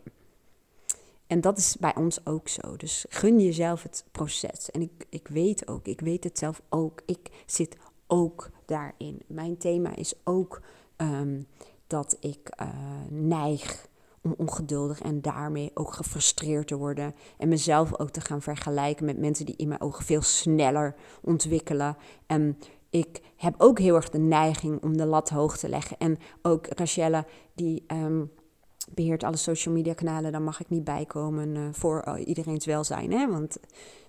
[1.29, 2.75] en dat is bij ons ook zo.
[2.75, 4.71] Dus gun jezelf het proces.
[4.71, 7.01] En ik, ik weet ook, ik weet het zelf ook.
[7.05, 7.77] Ik zit
[8.07, 9.21] ook daarin.
[9.27, 10.61] Mijn thema is ook
[10.97, 11.47] um,
[11.87, 12.67] dat ik uh,
[13.09, 13.87] neig
[14.21, 17.15] om ongeduldig en daarmee ook gefrustreerd te worden.
[17.37, 21.97] En mezelf ook te gaan vergelijken met mensen die in mijn ogen veel sneller ontwikkelen.
[22.25, 22.57] En
[22.89, 25.97] ik heb ook heel erg de neiging om de lat hoog te leggen.
[25.97, 28.31] En ook Rachelle, die um,
[28.93, 33.11] beheert alle social media kanalen, dan mag ik niet bijkomen uh, voor uh, iedereen's welzijn.
[33.11, 33.27] Hè?
[33.27, 33.57] Want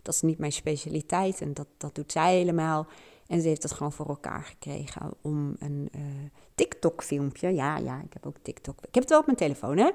[0.02, 2.86] dat is niet mijn specialiteit en dat, dat doet zij helemaal.
[3.30, 6.02] En ze heeft het gewoon voor elkaar gekregen om een uh,
[6.54, 7.54] TikTok-filmpje.
[7.54, 8.78] Ja, ja, ik heb ook TikTok.
[8.78, 9.90] Ik heb het wel op mijn telefoon, hè?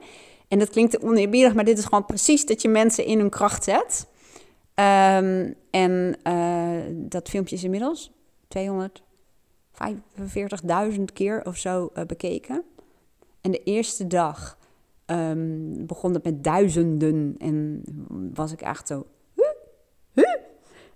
[0.48, 3.64] En dat klinkt oneerbiedig, maar dit is gewoon precies dat je mensen in hun kracht
[3.64, 4.08] zet.
[4.76, 6.20] Um, en
[7.10, 8.12] dat filmpje is inmiddels
[8.58, 8.64] 245.000
[11.14, 12.64] keer of zo bekeken.
[13.42, 14.58] En de eerste dag
[15.06, 17.84] um, begon het met duizenden en
[18.34, 19.06] was ik echt zo.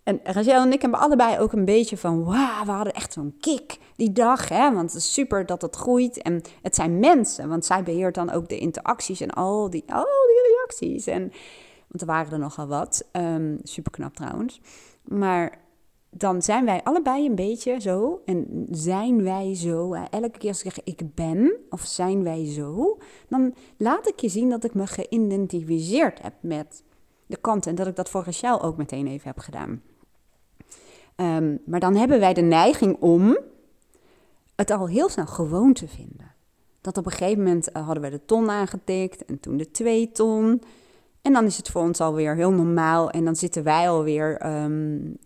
[0.09, 3.35] En Rachel en ik hebben allebei ook een beetje van, wauw, we hadden echt zo'n
[3.39, 4.49] kick die dag.
[4.49, 4.73] Hè?
[4.73, 6.21] Want het is super dat het groeit.
[6.21, 10.05] En het zijn mensen, want zij beheert dan ook de interacties en al die, al
[10.27, 11.07] die reacties.
[11.07, 11.21] En,
[11.87, 13.09] want er waren er nogal wat.
[13.11, 14.61] Um, super knap trouwens.
[15.03, 15.61] Maar
[16.09, 18.21] dan zijn wij allebei een beetje zo.
[18.25, 19.93] En zijn wij zo.
[19.93, 22.97] Elke keer als ik zeg ik ben, of zijn wij zo,
[23.27, 26.83] dan laat ik je zien dat ik me geïdentificeerd heb met
[27.25, 27.67] de kant.
[27.67, 29.81] En dat ik dat voor Rachel ook meteen even heb gedaan.
[31.19, 33.37] Ehm, maar dan hebben wij de neiging om
[34.55, 36.33] het al heel snel gewoon te vinden.
[36.81, 40.11] Dat op een gegeven moment uh, hadden we de ton aangetikt en toen de twee
[40.11, 40.61] ton.
[41.21, 43.09] En dan is het voor ons alweer heel normaal.
[43.09, 45.17] En dan zitten wij alweer um,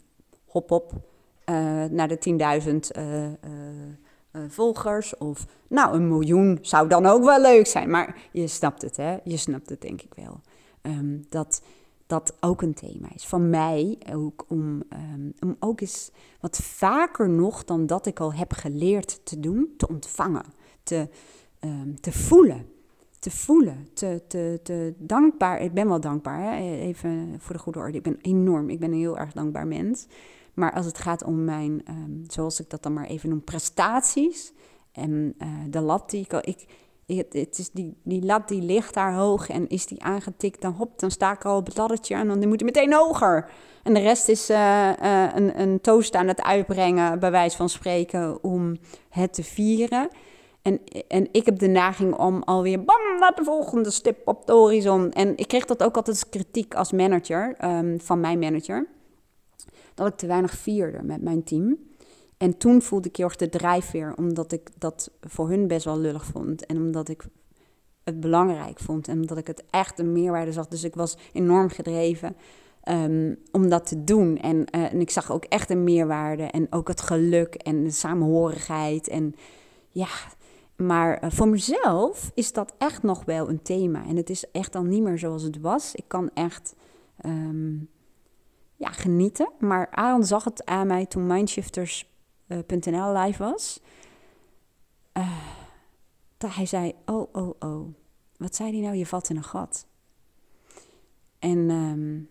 [0.45, 3.31] hop op uh, naar de 10.000 uh, uh,
[4.47, 5.17] volgers.
[5.17, 7.89] Of nou, een miljoen zou dan ook wel leuk zijn.
[7.89, 9.17] Maar je snapt het, hè?
[9.23, 10.41] Je snapt het denk ik wel.
[10.81, 11.61] Um, dat
[12.13, 13.25] dat ook een thema is.
[13.25, 14.83] Van mij ook om,
[15.13, 19.73] um, om ook eens wat vaker nog dan dat ik al heb geleerd te doen,
[19.77, 20.45] te ontvangen,
[20.83, 21.09] te,
[21.59, 22.65] um, te voelen.
[23.19, 25.61] Te voelen, te, te, te dankbaar.
[25.61, 26.75] Ik ben wel dankbaar, hè?
[26.77, 27.97] even voor de goede orde.
[27.97, 30.07] Ik ben enorm, ik ben een heel erg dankbaar mens.
[30.53, 34.53] Maar als het gaat om mijn, um, zoals ik dat dan maar even noem, prestaties
[34.91, 36.41] en uh, de lat die ik al.
[36.43, 36.65] Ik,
[37.17, 40.99] het, is die, die lat die ligt daar hoog en is die aangetikt, dan hop,
[40.99, 43.49] dan sta ik al op het laddertje en dan moet hij meteen hoger.
[43.83, 44.57] En de rest is uh,
[45.03, 48.77] uh, een, een toast aan het uitbrengen, bij wijze van spreken, om
[49.09, 50.09] het te vieren.
[50.61, 54.53] En, en ik heb de neiging om alweer bam naar de volgende stip op de
[54.53, 55.11] horizon.
[55.11, 58.87] En ik kreeg dat ook altijd als kritiek als manager, um, van mijn manager.
[59.93, 61.77] Dat ik te weinig vierde met mijn team.
[62.43, 65.99] En toen voelde ik heel erg de drijfveer, omdat ik dat voor hun best wel
[65.99, 66.65] lullig vond.
[66.65, 67.25] En omdat ik
[68.03, 70.67] het belangrijk vond en omdat ik het echt een meerwaarde zag.
[70.67, 72.35] Dus ik was enorm gedreven
[72.89, 74.37] um, om dat te doen.
[74.37, 77.91] En, uh, en ik zag ook echt een meerwaarde en ook het geluk en de
[77.91, 79.07] samenhorigheid.
[79.07, 79.35] En
[79.89, 80.09] ja,
[80.75, 84.05] maar uh, voor mezelf is dat echt nog wel een thema.
[84.07, 85.95] En het is echt al niet meer zoals het was.
[85.95, 86.75] Ik kan echt
[87.25, 87.89] um,
[88.75, 89.49] ja, genieten.
[89.59, 92.11] Maar Aaron zag het aan mij toen Mindshifters
[92.47, 93.79] uh, live was.
[95.17, 95.37] Uh,
[96.37, 97.95] dat hij zei, oh, oh, oh.
[98.37, 98.95] Wat zei hij nou?
[98.95, 99.85] Je valt in een gat.
[101.39, 102.29] En, um,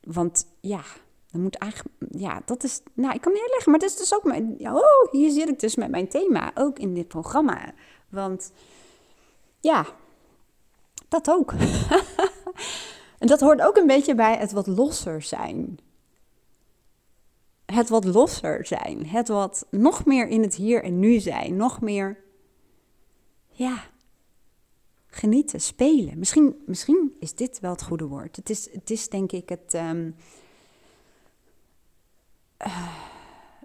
[0.00, 0.82] want ja,
[1.30, 4.14] dan moet eigenlijk, ja, dat is, nou, ik kan niet uitleggen, maar dat is dus
[4.14, 7.74] ook mijn, oh, hier zit ik dus met mijn thema, ook in dit programma.
[8.08, 8.52] Want,
[9.60, 9.86] ja,
[11.08, 11.52] dat ook.
[13.18, 15.78] en dat hoort ook een beetje bij het wat losser zijn
[17.66, 19.06] het wat losser zijn.
[19.06, 21.56] Het wat nog meer in het hier en nu zijn.
[21.56, 22.24] Nog meer,
[23.48, 23.84] ja,
[25.06, 26.18] genieten, spelen.
[26.18, 28.36] Misschien, misschien is dit wel het goede woord.
[28.36, 29.74] Het is, het is denk ik het.
[29.74, 30.14] Um,
[32.66, 32.96] uh,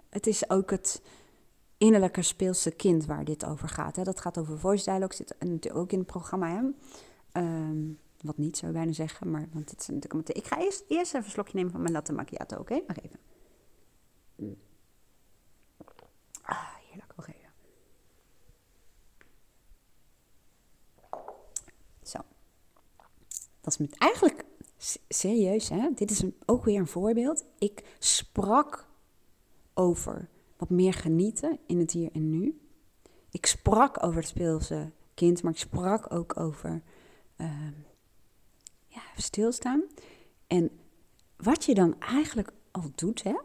[0.10, 1.02] het is ook het
[1.78, 3.96] innerlijke speelse kind waar dit over gaat.
[3.96, 4.04] Hè.
[4.04, 6.72] Dat gaat over voice dialogue, zit natuurlijk ook in het programma.
[7.34, 10.30] Um, wat niet zou je bijna zeggen, maar want dit is natuurlijk.
[10.30, 12.74] Ik ga eerst, eerst even een slokje nemen van mijn latte macchiato, oké?
[12.88, 13.20] Nog even.
[16.42, 17.14] Ah, heerlijk.
[17.16, 17.50] Nog even.
[22.04, 22.20] Zo.
[23.62, 24.46] Dat is met eigenlijk
[25.08, 25.90] serieus, hè?
[25.96, 27.46] Dit is een, ook weer een voorbeeld.
[27.58, 28.88] Ik sprak
[29.74, 32.62] over wat meer genieten in het hier en nu.
[33.32, 36.82] Ik sprak over het speelse kind, maar ik sprak ook over
[37.38, 37.68] uh,
[38.88, 39.84] ja, stilstaan.
[40.48, 40.72] En
[41.38, 43.36] wat je dan eigenlijk al doet, hè?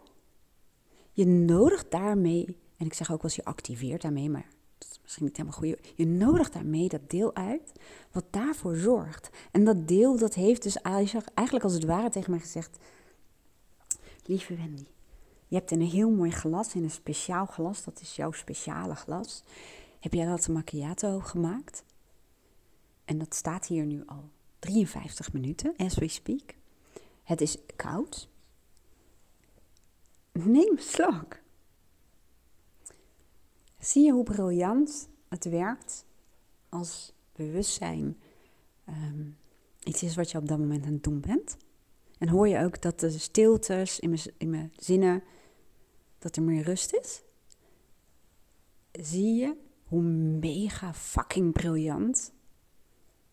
[1.17, 4.47] Je nodigt daarmee, en ik zeg ook eens je activeert daarmee, maar
[4.77, 5.93] dat is misschien niet helemaal goed.
[5.95, 7.71] Je nodigt daarmee dat deel uit
[8.11, 9.29] wat daarvoor zorgt.
[9.51, 12.77] En dat deel, dat heeft dus eigenlijk als het ware tegen mij gezegd:
[14.25, 14.85] Lieve Wendy,
[15.47, 18.95] je hebt in een heel mooi glas, in een speciaal glas, dat is jouw speciale
[18.95, 19.43] glas,
[19.99, 21.83] heb jij dat macchiato gemaakt.
[23.05, 26.53] En dat staat hier nu al 53 minuten, as we speak.
[27.23, 28.29] Het is koud.
[30.45, 31.39] Neem slok.
[33.79, 36.05] Zie je hoe briljant het werkt
[36.69, 38.17] als bewustzijn
[38.89, 39.37] um,
[39.83, 41.57] iets is wat je op dat moment aan het doen bent?
[42.17, 45.23] En hoor je ook dat de stiltes in mijn, in mijn zinnen,
[46.19, 47.21] dat er meer rust is?
[48.91, 52.31] Zie je hoe mega fucking briljant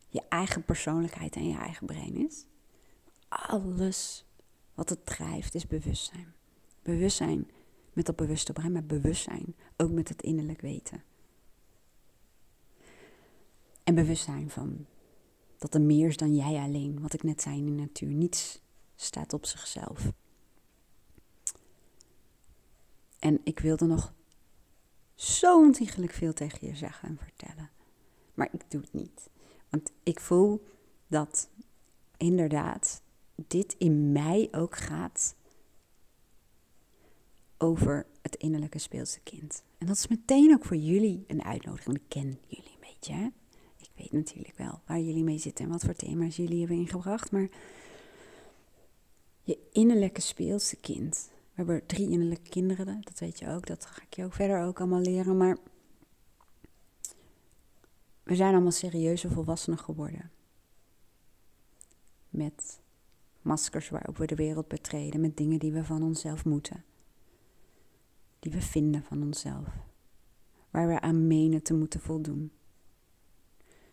[0.08, 2.46] je eigen persoonlijkheid en je eigen brein is?
[3.28, 4.24] Alles
[4.74, 6.34] wat het drijft is bewustzijn.
[6.84, 7.50] Bewustzijn
[7.92, 11.02] met dat bewuste brein, maar bewustzijn ook met het innerlijk weten.
[13.84, 14.86] En bewustzijn van
[15.58, 17.00] dat er meer is dan jij alleen.
[17.00, 18.12] Wat ik net zei in de natuur.
[18.12, 18.60] Niets
[18.96, 20.12] staat op zichzelf.
[23.18, 24.14] En ik wilde nog
[25.14, 27.70] zo ontiegelijk veel tegen je zeggen en vertellen.
[28.34, 29.30] Maar ik doe het niet.
[29.68, 30.66] Want ik voel
[31.06, 31.48] dat
[32.16, 33.02] inderdaad
[33.34, 35.34] dit in mij ook gaat
[37.58, 39.62] over het innerlijke speelse kind.
[39.78, 41.96] En dat is meteen ook voor jullie een uitnodiging.
[41.96, 43.32] Ik ken jullie een beetje.
[43.76, 47.30] Ik weet natuurlijk wel waar jullie mee zitten en wat voor thema's jullie hebben ingebracht.
[47.30, 47.48] Maar
[49.42, 51.30] je innerlijke speelse kind.
[51.30, 53.66] We hebben drie innerlijke kinderen, dat weet je ook.
[53.66, 55.36] Dat ga ik je ook verder ook allemaal leren.
[55.36, 55.56] Maar
[58.22, 60.30] we zijn allemaal serieuze volwassenen geworden.
[62.28, 62.80] Met
[63.42, 66.84] maskers waarop we de wereld betreden, met dingen die we van onszelf moeten.
[68.44, 69.68] Die we vinden van onszelf.
[70.70, 72.52] Waar we aan menen te moeten voldoen.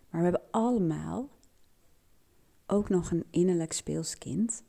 [0.09, 1.29] Maar we hebben allemaal
[2.65, 4.63] ook nog een innerlijk speels kind.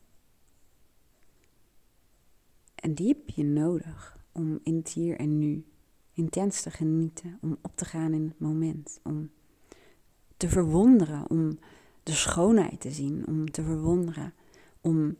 [2.74, 5.64] En die heb je nodig om in het hier en nu
[6.12, 9.30] intens te genieten, om op te gaan in het moment, om
[10.36, 11.58] te verwonderen, om
[12.02, 14.34] de schoonheid te zien, om te verwonderen,
[14.80, 15.16] om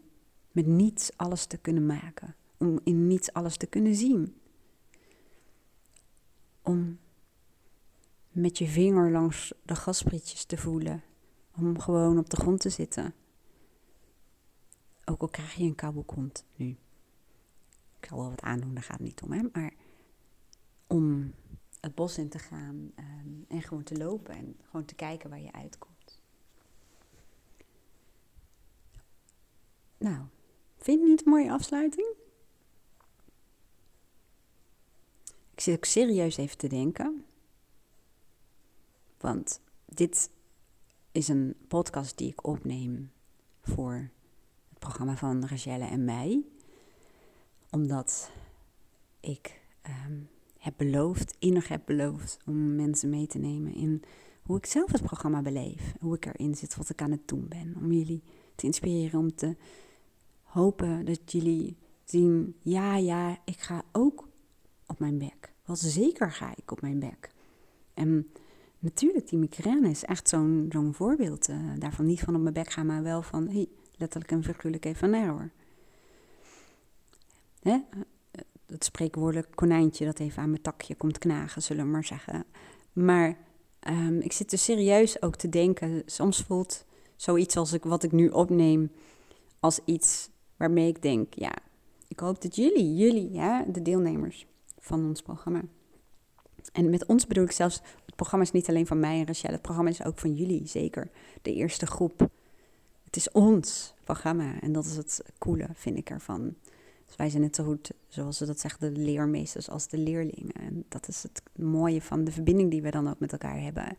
[0.53, 4.35] met niets alles te kunnen maken, om in niets alles te kunnen zien.
[6.63, 6.99] Om
[8.29, 11.03] met je vinger langs de gasprietjes te voelen,
[11.57, 13.15] om gewoon op de grond te zitten.
[15.05, 16.77] Ook al krijg je een kabelkont nu.
[18.01, 19.43] Ik zal wel wat aandoen, daar gaat het niet om, hè?
[19.53, 19.73] maar
[20.87, 21.35] om
[21.81, 25.41] het bos in te gaan ehm, en gewoon te lopen en gewoon te kijken waar
[25.41, 26.21] je uitkomt.
[29.99, 30.25] Nou,
[30.77, 32.22] vind je niet een mooie afsluiting?
[35.53, 37.25] Ik zit ook serieus even te denken.
[39.19, 40.31] Want dit
[41.13, 43.13] is een podcast die ik opneem
[43.63, 44.11] voor
[44.69, 46.43] het programma van Rachelle en mij.
[47.71, 48.31] Omdat
[49.21, 50.19] ik ehm,
[50.59, 54.03] heb beloofd, innig heb beloofd, om mensen mee te nemen in
[54.43, 55.95] hoe ik zelf het programma beleef.
[56.01, 57.77] Hoe ik erin zit, wat ik aan het doen ben.
[57.77, 58.23] Om jullie
[58.55, 59.57] te inspireren, om te
[60.43, 64.29] hopen dat jullie zien, ja, ja, ik ga ook
[65.03, 65.53] mijn bek.
[65.65, 67.31] Wel zeker ga ik op mijn bek.
[67.95, 68.31] En
[68.79, 72.07] natuurlijk, die migraine is echt zo'n voorbeeld uh, daarvan.
[72.07, 75.29] Niet van op mijn bek gaan, maar wel van, hey, letterlijk en figuurlijk even naar
[75.29, 75.51] hoor.
[77.63, 77.79] Hè?
[78.73, 82.45] het spreekwoordelijk konijntje dat even aan mijn takje komt knagen, zullen we maar zeggen.
[82.93, 83.37] Maar
[83.89, 86.03] um, ik zit er serieus ook te denken.
[86.07, 86.85] Soms voelt
[87.17, 88.91] zoiets als ik, wat ik nu opneem
[89.61, 91.53] als iets waarmee ik denk, ja,
[92.09, 94.47] ik hoop dat jullie, jullie, ja, de deelnemers
[94.83, 95.63] van ons programma.
[96.73, 99.53] En met ons bedoel ik zelfs, het programma is niet alleen van mij en Rachel,
[99.53, 101.11] het programma is ook van jullie, zeker.
[101.43, 102.21] De eerste groep.
[103.05, 106.55] Het is ons programma en dat is het coole, vind ik ervan.
[107.07, 110.53] Dus wij zijn net zo goed, zoals ze dat zeggen, de leermeesters als de leerlingen.
[110.53, 113.97] En dat is het mooie van de verbinding die we dan ook met elkaar hebben.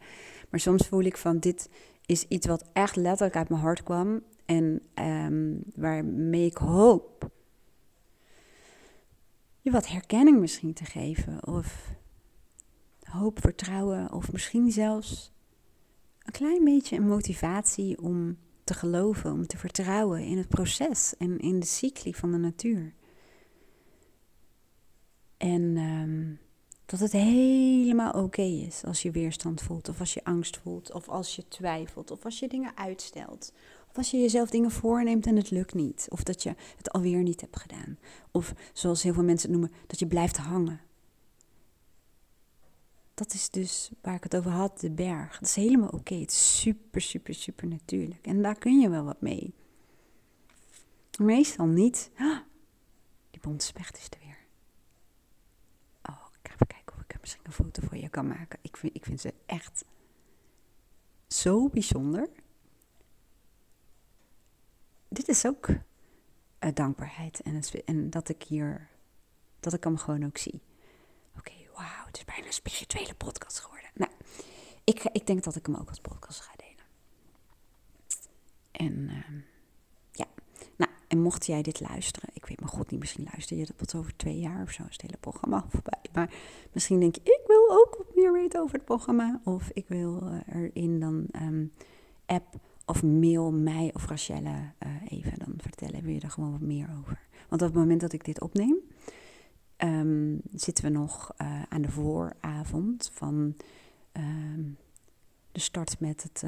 [0.50, 1.70] Maar soms voel ik van dit
[2.06, 4.22] is iets wat echt letterlijk uit mijn hart kwam.
[4.46, 7.32] En um, waarmee ik hoop
[9.64, 11.48] je wat herkenning misschien te geven.
[11.48, 11.96] Of
[13.04, 14.12] hoop, vertrouwen.
[14.12, 15.32] Of misschien zelfs
[16.20, 21.40] een klein beetje een motivatie om te geloven, om te vertrouwen in het proces en
[21.40, 22.94] in de cycli van de natuur.
[25.38, 26.40] En um,
[26.86, 31.10] dat het helemaal oké is als je weerstand voelt, of als je angst voelt, of
[31.10, 33.54] als je twijfelt, of als je dingen uitstelt.
[33.94, 37.24] Of als je jezelf dingen voorneemt en het lukt niet, of dat je het alweer
[37.24, 37.98] niet hebt gedaan.
[38.32, 40.82] Of zoals heel veel mensen het noemen, dat je blijft hangen.
[43.14, 45.40] Dat is dus waar ik het over had, de berg.
[45.40, 46.16] Dat is helemaal oké.
[46.16, 48.28] Het is super, super, super natuurlijk.
[48.28, 49.54] En daar kun je wel wat mee.
[51.20, 52.12] Meestal niet.
[52.18, 52.38] Ah,
[53.32, 54.34] die bonte specht is er weer.
[57.24, 58.60] misschien een foto voor je kan maken.
[58.62, 59.86] Ik vind, ik vind ze echt
[61.28, 62.30] zo bijzonder.
[65.14, 65.78] Dit is ook uh,
[66.74, 68.90] dankbaarheid en, en dat ik hier,
[69.60, 70.62] dat ik hem gewoon ook zie.
[71.38, 73.90] Oké, wauw, het is bijna een spirituele podcast geworden.
[73.94, 74.12] Nou,
[74.84, 76.86] ik, ik denk dat ik hem ook als podcast ga delen.
[78.72, 79.42] En uh,
[80.12, 80.26] ja,
[80.76, 83.76] nou, en mocht jij dit luisteren, ik weet mijn god niet, misschien luister je dat
[83.76, 86.02] pas over twee jaar of zo, is het hele programma voorbij.
[86.14, 86.34] Maar
[86.72, 89.42] misschien denk je, ik wil ook wat meer weten over het programma.
[89.44, 91.74] Of ik wil uh, erin dan um,
[92.26, 92.56] app
[92.86, 96.04] of mail mij of Rachelle uh, even dan vertellen.
[96.04, 97.20] Wil je er gewoon wat meer over?
[97.50, 98.76] Want op het moment dat ik dit opneem,
[99.78, 103.56] um, zitten we nog uh, aan de vooravond van
[104.14, 104.78] um,
[105.52, 106.44] de start met het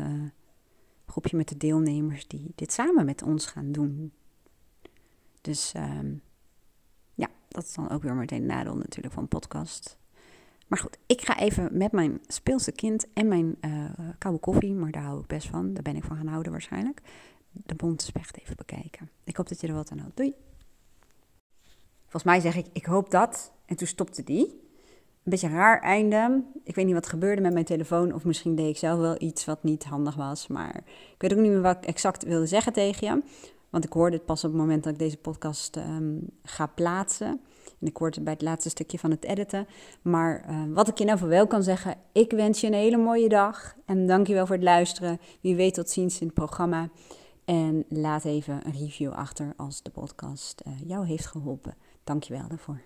[1.06, 4.12] groepje met de deelnemers die dit samen met ons gaan doen.
[5.42, 6.22] Dus um,
[7.56, 9.98] Dat is dan ook weer meteen een nadeel natuurlijk van podcast.
[10.68, 14.92] Maar goed, ik ga even met mijn speelse kind en mijn uh, koude koffie, maar
[14.92, 15.74] daar hou ik best van.
[15.74, 17.02] Daar ben ik van gaan houden waarschijnlijk.
[17.52, 19.10] De bonte specht even bekijken.
[19.24, 20.18] Ik hoop dat je er wat aan houdt.
[20.18, 20.34] Doei!
[22.02, 23.52] Volgens mij zeg ik, ik hoop dat.
[23.66, 24.64] En toen stopte die.
[25.24, 26.44] Een beetje raar einde.
[26.64, 28.14] Ik weet niet wat gebeurde met mijn telefoon.
[28.14, 30.48] Of misschien deed ik zelf wel iets wat niet handig was.
[30.48, 33.24] Maar ik weet ook niet meer wat ik exact wilde zeggen tegen je.
[33.70, 37.42] Want ik hoorde het pas op het moment dat ik deze podcast um, ga plaatsen.
[37.80, 39.68] En ik het bij het laatste stukje van het editen.
[40.02, 42.98] Maar uh, wat ik je nou voor wel kan zeggen, ik wens je een hele
[42.98, 43.76] mooie dag.
[43.86, 45.20] En dankjewel voor het luisteren.
[45.42, 46.90] Wie weet tot ziens in het programma.
[47.46, 51.76] En laat even een review achter als de podcast uh, jou heeft geholpen.
[52.04, 52.82] Dankjewel daarvoor.